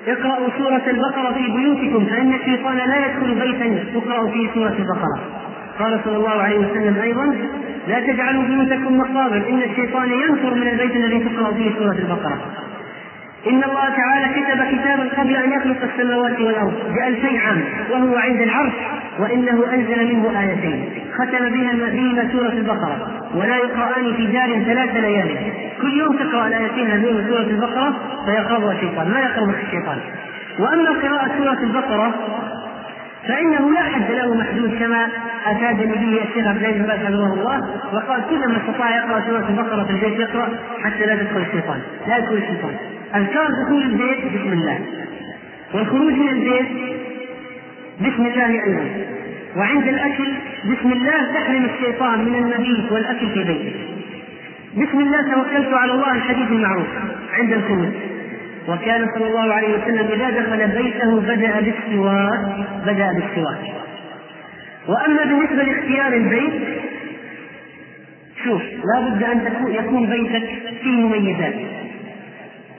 اقرأوا 0.07 0.49
سورة 0.57 0.83
البقرة 0.87 1.33
في 1.33 1.51
بيوتكم 1.57 2.05
فإن 2.05 2.33
الشيطان 2.33 2.77
لا 2.77 3.05
يدخل 3.05 3.35
بيتا 3.35 3.83
تقرأ 3.93 4.27
فيه 4.31 4.47
سورة 4.53 4.75
البقرة. 4.79 5.19
قال 5.79 5.99
صلى 6.05 6.17
الله 6.17 6.41
عليه 6.41 6.59
وسلم 6.59 6.97
أيضا 7.03 7.35
لا 7.87 7.99
تجعلوا 7.99 8.43
بيوتكم 8.43 8.97
مقابر 8.97 9.49
إن 9.49 9.61
الشيطان 9.69 10.11
ينفر 10.11 10.53
من 10.55 10.67
البيت 10.67 10.95
الذي 10.95 11.19
تقرأ 11.19 11.53
فيه 11.53 11.71
سورة 11.79 11.97
البقرة. 11.99 12.39
إن 13.47 13.63
الله 13.63 13.89
تعالى 13.89 14.27
كتب 14.27 14.79
كتابا 14.79 15.09
قبل 15.17 15.35
أن 15.35 15.51
يخلق 15.51 15.77
السماوات 15.83 16.39
والأرض 16.39 16.73
بألفي 16.95 17.37
عام 17.37 17.63
وهو 17.91 18.17
عند 18.17 18.41
العرش 18.41 18.73
وإنه 19.19 19.73
أنزل 19.73 20.15
منه 20.15 20.39
آيتين. 20.41 20.89
ختم 21.13 21.49
بها 21.49 21.73
بهما 21.73 22.29
سورة 22.31 22.51
البقرة 22.51 23.07
ولا 23.35 23.55
يقرآن 23.55 24.13
في 24.13 24.25
دار 24.25 24.63
ثلاث 24.63 24.95
ليال. 24.95 25.37
كل 25.81 25.97
يوم 25.97 26.17
تقرأ 26.17 26.47
الآيتين 26.47 26.87
هذين 26.87 27.27
سورة 27.27 27.41
البقرة 27.41 27.93
فيقرأها 28.25 28.71
الشيطان. 28.71 29.09
ما 29.11 29.19
يقرأ 29.19 29.53
الشيطان؟ 29.67 29.97
وأما 30.59 30.89
قراءة 30.89 31.31
سورة 31.37 31.63
البقرة 31.63 32.13
فإنه 33.27 33.71
لا 33.71 33.79
حد 33.79 34.11
له 34.11 34.35
محدود 34.35 34.79
كما 34.79 35.07
أفادني 35.45 35.93
به 35.93 36.21
الشيخ 36.23 36.47
عبد 36.47 36.57
العزيز 36.57 36.81
بن 36.81 36.91
حفظه 36.91 37.33
الله 37.33 37.69
وقال 37.93 38.21
كلما 38.29 38.57
استطاع 38.57 38.97
يقرأ 38.97 39.21
سورة 39.27 39.49
البقرة 39.49 39.83
في 39.83 39.91
البيت 39.91 40.19
يقرأ 40.19 40.49
حتى 40.83 41.05
لا 41.05 41.15
تدخل 41.15 41.41
الشيطان. 41.41 41.79
لا 42.07 42.17
يدخل 42.17 42.33
الشيطان. 42.33 42.75
أذكار 43.15 43.47
دخول 43.63 43.81
البيت 43.81 44.17
بسم 44.25 44.53
الله 44.53 44.79
والخروج 45.73 46.13
من 46.13 46.29
البيت 46.29 46.67
بسم 48.01 48.25
الله 48.25 48.63
أيضا 48.63 48.85
وعند 49.55 49.87
الأكل 49.87 50.27
بسم 50.65 50.91
الله 50.91 51.33
تحرم 51.33 51.65
الشيطان 51.65 52.25
من 52.25 52.35
المبيت 52.35 52.91
والأكل 52.91 53.29
في 53.33 53.43
بيته. 53.43 53.73
بسم 54.77 54.99
الله 54.99 55.21
توكلت 55.21 55.73
على 55.73 55.91
الله 55.91 56.15
الحديث 56.15 56.51
المعروف 56.51 56.87
عند 57.33 57.53
الخروج. 57.53 57.93
وكان 58.67 59.07
صلى 59.15 59.27
الله 59.27 59.53
عليه 59.53 59.77
وسلم 59.77 60.07
إذا 60.11 60.29
دخل 60.29 60.67
بيته 60.67 61.19
بدأ 61.21 61.59
بالسواك 61.59 62.39
بدأ 62.85 63.13
بالسواك 63.13 63.73
وأما 64.87 65.23
بالنسبة 65.23 65.63
لاختيار 65.63 66.13
البيت 66.13 66.53
شوف 68.43 68.61
لا 68.61 69.09
بد 69.09 69.23
أن 69.23 69.41
يكون 69.67 70.05
بيتك 70.05 70.49
فيه 70.83 70.91
مميزات. 70.91 71.53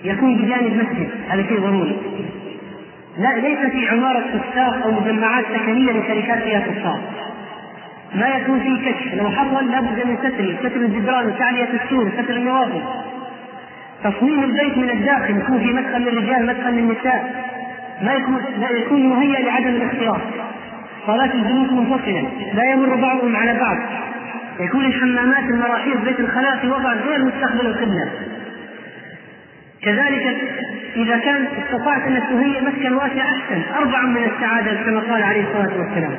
يكون 0.05 0.37
بجانب 0.37 0.73
مسجد 0.77 1.09
هذا 1.29 1.43
شيء 1.43 1.61
ضروري. 1.61 1.97
لا 3.19 3.37
ليس 3.37 3.59
في 3.73 3.89
عمارة 3.89 4.21
فساق 4.21 4.83
أو 4.85 4.91
مجمعات 4.91 5.45
سكنية 5.55 5.93
لشركات 5.93 6.43
فيها 6.43 6.61
فساق 6.61 7.01
ما 8.15 8.29
يكون 8.29 8.61
فيه 8.61 8.91
كشف 8.91 9.15
لو 9.15 9.31
حصل 9.31 9.71
لابد 9.71 10.07
من 10.07 10.17
ستره 10.17 10.69
ستر 10.69 10.81
الجدران 10.81 11.27
وتعلية 11.27 11.69
السور 11.85 12.11
ستر 12.19 12.37
النوافذ. 12.37 12.81
تصميم 14.05 14.45
البيت 14.45 14.79
من 14.79 14.91
الداخل 14.91 15.37
يكون 15.37 15.59
في 15.59 15.73
مدخل 15.73 16.01
للرجال 16.01 16.47
مدخل 16.47 16.71
للنساء. 16.71 17.45
لا 18.03 18.15
يكون 18.15 18.39
لا 18.61 18.71
يكون 18.71 19.09
مهيأ 19.09 19.41
لعدم 19.45 19.69
الاختلاط. 19.69 20.21
صلاة 21.07 21.35
البيوت 21.35 21.73
منفصلة 21.73 22.29
لا 22.55 22.73
يمر 22.73 22.95
بعضهم 22.95 23.37
على 23.37 23.59
بعض. 23.61 23.77
يكون 24.61 24.85
الحمامات 24.85 25.45
المراحيض 25.45 26.05
بيت 26.05 26.21
الخلاء 26.21 26.57
في 26.57 26.69
وضع 26.69 26.93
غير 26.93 27.25
مستقبل 27.25 27.67
القبلة. 27.67 28.09
كذلك 29.83 30.37
إذا 30.97 31.19
كان 31.19 31.47
استطعت 31.47 32.03
أن 32.07 32.23
تهيئ 32.31 32.61
مسكن 32.61 32.93
واسع 32.93 33.23
أحسن 33.23 33.63
أربع 33.77 34.03
من 34.03 34.25
السعادة 34.25 34.75
كما 34.85 35.01
قال 35.01 35.23
عليه 35.23 35.43
الصلاة 35.43 35.79
والسلام. 35.79 36.13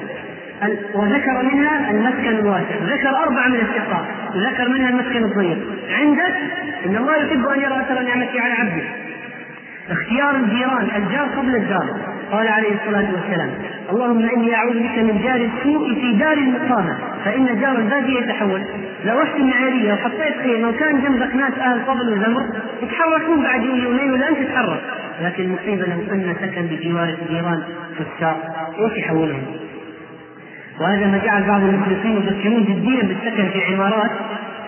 وذكر 0.94 1.44
منها 1.44 1.92
المسكن 1.92 2.30
الواسع 2.30 2.76
ذكر 2.84 3.10
أربعة 3.10 3.48
من 3.48 3.56
الاستحقاق 3.56 4.06
ذكر 4.36 4.70
منها 4.70 4.90
المسكن 4.90 5.24
الضيق. 5.24 5.58
عندك 6.00 6.36
إن 6.86 6.96
الله 6.98 7.16
يحب 7.16 7.46
أن 7.46 7.62
يرى 7.62 7.82
أثر 7.82 8.02
نعمته 8.02 8.42
على 8.42 8.54
عبده. 8.54 8.84
اختيار 9.92 10.36
الجيران 10.36 10.88
الجار 10.96 11.28
قبل 11.38 11.56
الدار 11.56 11.86
قال 12.32 12.48
عليه 12.48 12.74
الصلاة 12.74 13.08
والسلام 13.14 13.50
اللهم 13.92 14.30
إني 14.30 14.56
أعوذ 14.56 14.74
بك 14.74 14.98
من 14.98 15.22
جار 15.24 15.50
السوء 15.50 15.94
في 15.94 16.14
دار 16.14 16.38
المقامة 16.38 16.98
فإن 17.26 17.60
جار 17.62 17.76
البادية 17.78 18.20
يتحول. 18.20 18.62
لو 19.06 19.20
رحت 19.20 19.40
معيارية 19.40 19.94
وحطيت 19.94 20.38
خيمة 20.44 20.70
وكان 20.70 21.02
جنبك 21.02 21.36
ناس 21.36 21.54
أهل 21.60 21.80
فضل 21.80 22.14
وزمر 22.14 22.44
يتحركون 22.82 23.44
بعد 23.44 23.64
يومين 23.64 24.12
ولا 24.12 24.30
أنت 24.30 24.38
تتحرك. 24.38 24.82
لكن 25.22 25.44
المصيبة 25.44 25.86
لو 25.86 26.14
أن 26.14 26.36
سكن 26.42 26.62
بجوار 26.62 27.16
الجيران 27.22 27.64
فساق 27.96 28.38
إيش 28.80 28.98
يحولهم؟ 28.98 29.44
وهذا 30.82 31.08
ما 31.08 31.22
جعل 31.26 31.44
بعض 31.44 31.62
المخلصين 31.62 32.18
يفكرون 32.18 32.64
جديا 32.64 33.02
بالسكن 33.04 33.50
في 33.50 33.74
عمارات 33.74 34.12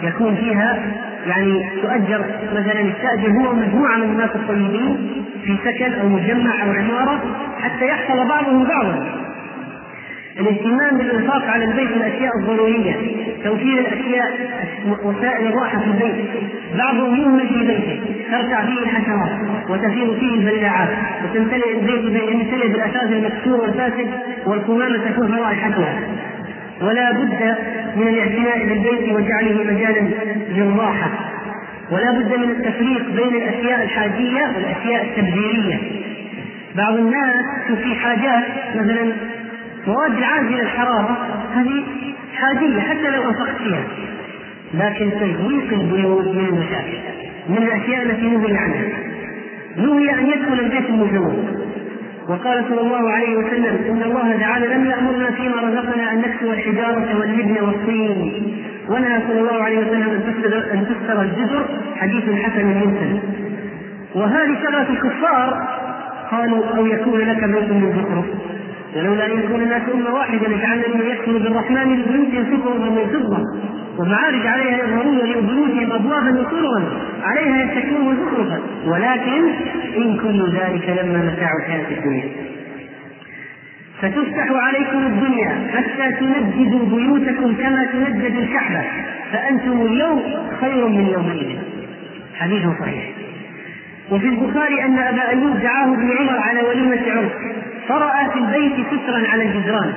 يكون 0.01 0.35
فيها 0.35 0.79
يعني 1.25 1.69
تؤجر 1.81 2.25
مثلا 2.53 2.79
يستاجر 2.79 3.29
هو 3.31 3.51
ومجموعه 3.51 3.97
من 3.97 4.03
الناس 4.03 4.29
الطيبين 4.35 4.97
في 5.45 5.57
سكن 5.65 5.93
أو 5.93 6.09
مجمع 6.09 6.63
أو 6.63 6.71
عمارة 6.71 7.19
حتى 7.61 7.85
يحصل 7.85 8.27
بعضهم 8.27 8.63
بعضا. 8.63 9.05
الاهتمام 10.39 10.97
بالإنفاق 10.97 11.43
على 11.45 11.65
البيت 11.65 11.91
الأشياء 11.91 12.31
الضرورية 12.39 12.95
توفير 13.43 13.79
الأشياء 13.79 14.31
وسائل 15.03 15.47
الراحة 15.47 15.79
في 15.79 15.85
البيت. 15.85 16.25
بعضهم 16.77 17.15
يهمل 17.15 17.47
في 17.47 17.67
بيته 17.67 17.99
ترتع 18.31 18.65
فيه 18.65 18.79
الحشرات 18.79 19.31
وتسير 19.69 20.13
فيه 20.19 20.35
البلاعات 20.35 20.89
وتمتلئ 21.23 21.79
البيت 21.79 22.23
يمتلئ 22.33 22.67
بالاثاث 22.67 23.11
المكسور 23.11 23.61
والفاسد 23.61 24.07
والقمامه 24.45 24.97
تكون 24.97 25.35
رائحتها 25.35 25.99
ولا 26.83 27.11
بد 27.11 27.57
من 27.95 28.07
الاعتناء 28.07 28.65
بالبيت 28.67 29.13
وجعله 29.13 29.63
مجالا 29.63 30.09
للراحة. 30.49 31.09
ولا 31.91 32.11
بد 32.11 32.37
من 32.37 32.49
التفريق 32.49 33.09
بين 33.09 33.35
الأشياء 33.35 33.83
الحاجية 33.83 34.41
والأشياء 34.55 35.03
التبذيرية. 35.05 35.77
بعض 36.75 36.93
الناس 36.93 37.33
في 37.83 37.95
حاجات 37.95 38.43
مثلا 38.75 39.13
مواد 39.87 40.23
عازله 40.23 40.61
الحرارة 40.61 41.17
هذه 41.55 41.83
حاجية 42.35 42.79
حتى 42.81 43.09
لو 43.09 43.29
أنفقت 43.29 43.55
فيها. 43.57 43.83
لكن 44.73 45.11
تزويق 45.11 45.73
البيوت 45.73 46.27
من 46.27 46.45
المشاكل 46.45 46.97
من 47.49 47.57
الأشياء 47.57 48.03
التي 48.03 48.29
نهي 48.29 48.57
عنها. 48.57 48.85
نهي 49.77 50.19
أن 50.19 50.27
يدخل 50.27 50.59
البيت 50.59 50.89
المزور 50.89 51.35
وقال 52.29 52.65
صلى 52.69 52.81
الله 52.81 53.11
عليه 53.11 53.37
وسلم 53.37 53.75
إن 53.89 54.01
الله 54.03 54.37
تعالى 54.39 54.67
لم 54.67 54.85
يأمرنا 54.85 55.31
فيما 55.31 55.61
رزقنا 55.61 56.11
أن 56.11 56.17
نكسو 56.17 56.51
الحجارة 56.51 57.19
واللبن 57.19 57.57
والطين. 57.61 58.43
ونهى 58.89 59.19
صلى 59.27 59.39
الله 59.39 59.63
عليه 59.63 59.79
وسلم 59.79 60.09
أن 60.73 60.85
تكسر 60.87 61.21
الجزر 61.21 61.65
حديث 61.95 62.23
حسن. 62.23 62.65
مرسل 62.65 63.19
وهذه 64.15 64.55
شغله 64.63 64.89
الكفار 64.89 65.67
قالوا 66.31 66.65
أو 66.77 66.85
يكون 66.85 67.19
لك 67.19 67.43
بيت 67.43 67.69
من 67.71 67.93
زخرف 67.97 68.25
ولولا 68.95 69.25
أن 69.25 69.39
يكون 69.39 69.61
الناس 69.61 69.81
امه 69.93 70.13
واحدة 70.13 70.47
لجعلنا 70.47 70.87
من 70.87 71.01
يكفر 71.11 71.31
بالرحمن 71.31 71.99
لبيوت 71.99 72.33
ينفقهم 72.33 72.95
من 72.95 73.07
فضة. 73.13 73.37
ومعارج 73.99 74.47
عليها 74.47 74.83
يظهرون 74.83 75.17
لبيوتهم 75.17 75.91
ابوابا 75.91 76.31
وسررا 76.41 76.83
عليها 77.23 77.63
يتكئون 77.63 78.17
زخرفا. 78.17 78.59
ولكن 78.85 79.49
إن 79.97 80.17
كل 80.17 80.57
ذلك 80.57 80.89
لما 80.89 81.17
متاع 81.17 81.49
الحياة 81.59 81.97
الدنيا. 81.97 82.29
فتفتح 84.01 84.51
عليكم 84.51 84.97
الدنيا 84.97 85.67
حتى 85.73 86.11
تنجدوا 86.11 86.85
بيوتكم 86.85 87.55
كما 87.55 87.85
تنجد 87.85 88.35
الكعبة. 88.35 88.81
فأنتم 89.31 89.81
اليوم 89.81 90.23
خير 90.61 90.87
من 90.87 91.07
يومئذ. 91.07 91.57
حديث 92.35 92.63
صحيح. 92.79 93.11
وفي 94.11 94.27
البخاري 94.27 94.85
أن 94.85 94.97
أبا 94.97 95.29
أيوب 95.29 95.57
دعاه 95.59 95.93
ابن 95.93 96.11
عمر 96.19 96.39
على 96.39 96.61
وليمة 96.61 97.01
عرس 97.11 97.31
فرأى 97.87 98.29
في 98.33 98.39
البيت 98.39 98.73
سترا 98.87 99.27
على 99.31 99.43
الجدران. 99.43 99.93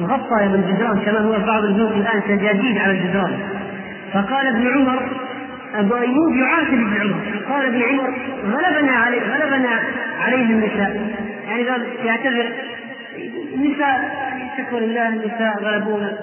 مغطى 0.00 0.48
بالجدران 0.48 0.98
كما 0.98 1.20
هو 1.20 1.46
بعض 1.46 1.64
البيوت 1.64 1.92
الآن 1.92 2.22
سجاجيد 2.28 2.78
على 2.78 2.92
الجدران. 2.92 3.38
فقال 4.12 4.46
ابن 4.46 4.68
عمر 4.68 5.08
أبو 5.74 5.94
أيوب 5.94 6.36
يعاتب 6.36 6.74
ابن 6.74 7.00
عمر. 7.00 7.42
قال 7.48 7.66
ابن 7.66 7.82
عمر 7.82 8.14
غلبنا 8.44 8.92
عليه 8.92 9.20
غلبنا 9.22 9.80
عليه 10.20 10.44
النساء. 10.44 11.12
يعني 11.48 11.68
قال 11.68 11.86
يعتذر. 12.04 12.46
النساء 13.54 14.10
شكر 14.58 14.78
لله 14.78 15.08
النساء 15.08 15.62
غلبونا. 15.62 16.18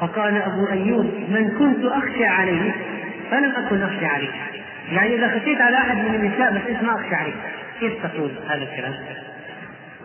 فقال 0.00 0.42
أبو 0.42 0.66
أيوب 0.72 1.06
من 1.28 1.50
كنت 1.58 1.92
أخشى 1.92 2.26
عليه 2.26 2.72
فلم 3.30 3.52
أكن 3.56 3.82
أخشى 3.82 4.06
عليه. 4.06 4.28
يعني 4.92 5.14
إذا 5.14 5.28
خشيت 5.28 5.60
على 5.60 5.76
أحد 5.76 5.96
من 5.96 6.14
النساء 6.14 6.52
بس 6.52 6.82
ما 6.82 6.94
أخشى 6.94 7.14
عليك 7.14 7.34
كيف 7.80 7.92
تقول 8.06 8.30
هذا 8.48 8.62
الكلام؟ 8.62 8.94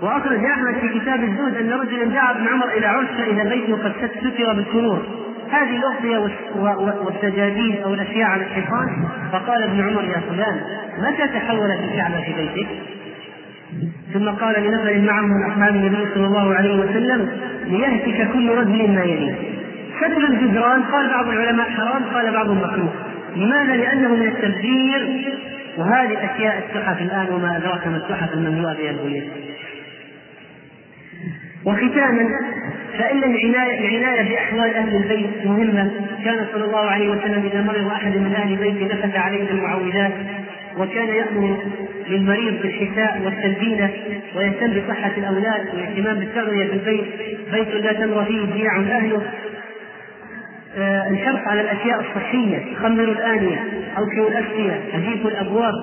واخرج 0.02 0.46
احمد 0.46 0.74
في 0.82 1.00
كتاب 1.00 1.24
الزهد 1.24 1.58
أن 1.58 1.72
رجلا 1.72 2.14
جاء 2.14 2.32
ابن 2.32 2.48
عمر 2.48 2.70
إلى 2.78 2.86
عرس 2.86 3.08
فاذا 3.08 3.44
بيته 3.44 3.84
قد 3.84 3.92
ستر 4.22 4.54
بالسرور 4.54 5.04
هذه 5.52 5.76
الأغطية 5.76 6.32
والسجاجيد 7.06 7.82
أو 7.82 7.94
الأشياء 7.94 8.30
على 8.30 8.44
الحيطان 8.44 9.08
فقال 9.32 9.64
ابن 9.64 9.88
عمر 9.88 10.04
يا 10.04 10.22
فلان 10.30 10.62
متى 10.98 11.28
تحولت 11.28 11.80
الكعبه 11.84 12.22
في 12.22 12.34
بيتك؟ 12.34 12.68
ثم 14.14 14.30
قال 14.30 14.64
لنفر 14.64 15.02
معه 15.14 15.22
من 15.22 15.52
أصحاب 15.52 15.76
النبي 15.76 16.08
صلى 16.14 16.26
الله 16.26 16.56
عليه 16.56 16.80
وسلم 16.80 17.30
ليهتك 17.66 18.34
كل 18.34 18.50
رجل 18.50 18.92
ما 18.92 19.04
يليه. 19.04 19.36
ستر 19.98 20.28
الجدران 20.28 20.84
قال 20.84 21.10
بعض 21.10 21.28
العلماء 21.28 21.70
حرام 21.70 22.04
قال 22.04 22.32
بعضهم 22.32 22.58
مكروه. 22.58 22.94
لماذا؟ 23.36 23.76
لأنه 23.76 24.16
من 24.16 24.28
التبذير 24.28 25.34
وهذه 25.78 26.12
الاشياء 26.12 26.58
التحف 26.58 27.02
الآن 27.02 27.28
وما 27.34 27.58
أدراك 27.58 27.88
ما 27.88 27.98
التحف 27.98 28.34
المملوءة 28.34 28.74
بها 28.74 29.24
وختاما 31.68 32.30
فإن 32.98 33.24
العناية 33.24 33.80
العناية 33.80 34.30
بأحوال 34.30 34.74
أهل 34.76 34.96
البيت 34.96 35.46
مهمة، 35.46 35.92
كان 36.26 36.46
صلى 36.54 36.64
الله 36.66 36.86
عليه 36.90 37.10
وسلم 37.10 37.50
إذا 37.52 37.62
مرض 37.62 37.92
أحد 37.92 38.18
من 38.18 38.34
أهل 38.36 38.56
بيته 38.56 38.86
نفث 38.86 39.16
عليه 39.16 39.52
المعوذات 39.52 40.14
وكان 40.78 41.08
يأمر 41.08 41.58
للمريض 42.10 42.62
بالشفاء 42.62 43.22
والتلبينة 43.26 43.90
ويهتم 44.36 44.74
بصحة 44.74 45.12
الأولاد 45.18 45.68
والاهتمام 45.74 46.20
بالتغذية 46.20 46.66
في 46.66 46.74
البيت، 46.74 47.06
بيت 47.52 47.68
لا 47.68 47.94
تمر 47.94 48.26
فيه 48.26 48.42
ضياع 48.42 48.78
أهله. 48.78 49.22
آه 50.78 51.10
الحرص 51.10 51.48
على 51.48 51.62
الأشياء 51.62 52.00
الصحية، 52.02 52.76
خمروا 52.76 53.14
الآنية، 53.14 53.64
أوكئوا 53.98 54.30
الأسقية، 54.30 54.82
أجيبوا 54.94 55.30
الأبواب، 55.30 55.74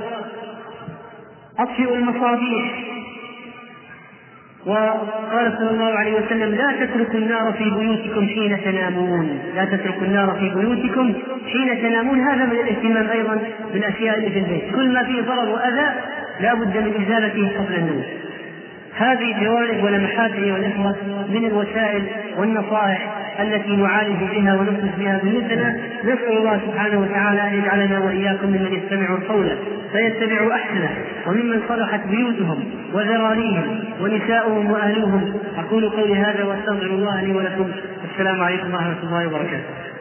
أطفئوا 1.58 1.96
المصابيح، 1.96 2.93
وقال 4.66 5.56
صلى 5.58 5.70
الله 5.70 5.98
عليه 5.98 6.14
وسلم 6.14 6.54
لا 6.54 6.86
تتركوا 6.86 7.18
النار 7.18 7.52
في 7.52 7.64
بيوتكم 7.64 8.26
حين 8.26 8.60
تنامون. 8.64 9.38
لا 9.56 9.64
تتركوا 9.64 10.06
النار 10.06 10.36
في 10.40 10.48
بيوتكم 10.54 11.12
حين 11.52 11.82
تنامون. 11.82 12.20
هذا 12.20 12.44
من 12.44 12.52
الاهتمام 12.52 13.10
أيضا 13.10 13.38
بالأشياء 13.72 14.18
اللي 14.18 14.30
في 14.30 14.38
البيت. 14.38 14.74
كل 14.74 14.92
ما 14.92 15.04
فيه 15.04 15.22
ضرر 15.22 15.48
وأذى 15.48 15.86
لا 16.40 16.54
بد 16.54 16.76
من 16.76 17.04
إزالته 17.06 17.50
قبل 17.58 17.74
النوم. 17.74 18.04
هذه 18.96 19.44
جوانب 19.44 19.84
ولمحات 19.84 20.32
ايها 20.32 20.56
الاخوه 20.56 20.96
من 21.28 21.44
الوسائل 21.44 22.02
والنصائح 22.38 23.23
التي 23.40 23.76
نعالج 23.76 24.18
بها 24.32 24.54
ونخرج 24.54 24.90
بها 24.98 25.20
بيوتنا 25.22 25.76
نسأل 26.04 26.36
الله 26.38 26.60
سبحانه 26.66 27.00
وتعالى 27.00 27.48
أن 27.48 27.54
يجعلنا 27.54 27.98
وإياكم 27.98 28.46
ممن 28.46 28.72
يستمع 28.72 29.14
القول 29.14 29.56
فيتبع 29.92 30.54
أحسنه. 30.54 30.90
وممن 31.26 31.60
صلحت 31.68 32.00
بيوتهم 32.06 32.64
وذراريهم 32.92 33.84
ونساؤهم 34.00 34.70
واهلهم 34.70 35.34
أقول 35.58 35.88
قولي 35.90 36.14
هذا 36.14 36.44
وأستغفر 36.44 36.86
الله 36.86 37.22
لي 37.22 37.32
ولكم. 37.32 37.70
السلام 38.12 38.40
عليكم 38.40 38.74
ورحمة 38.74 39.02
الله 39.02 39.26
وبركاته. 39.26 39.93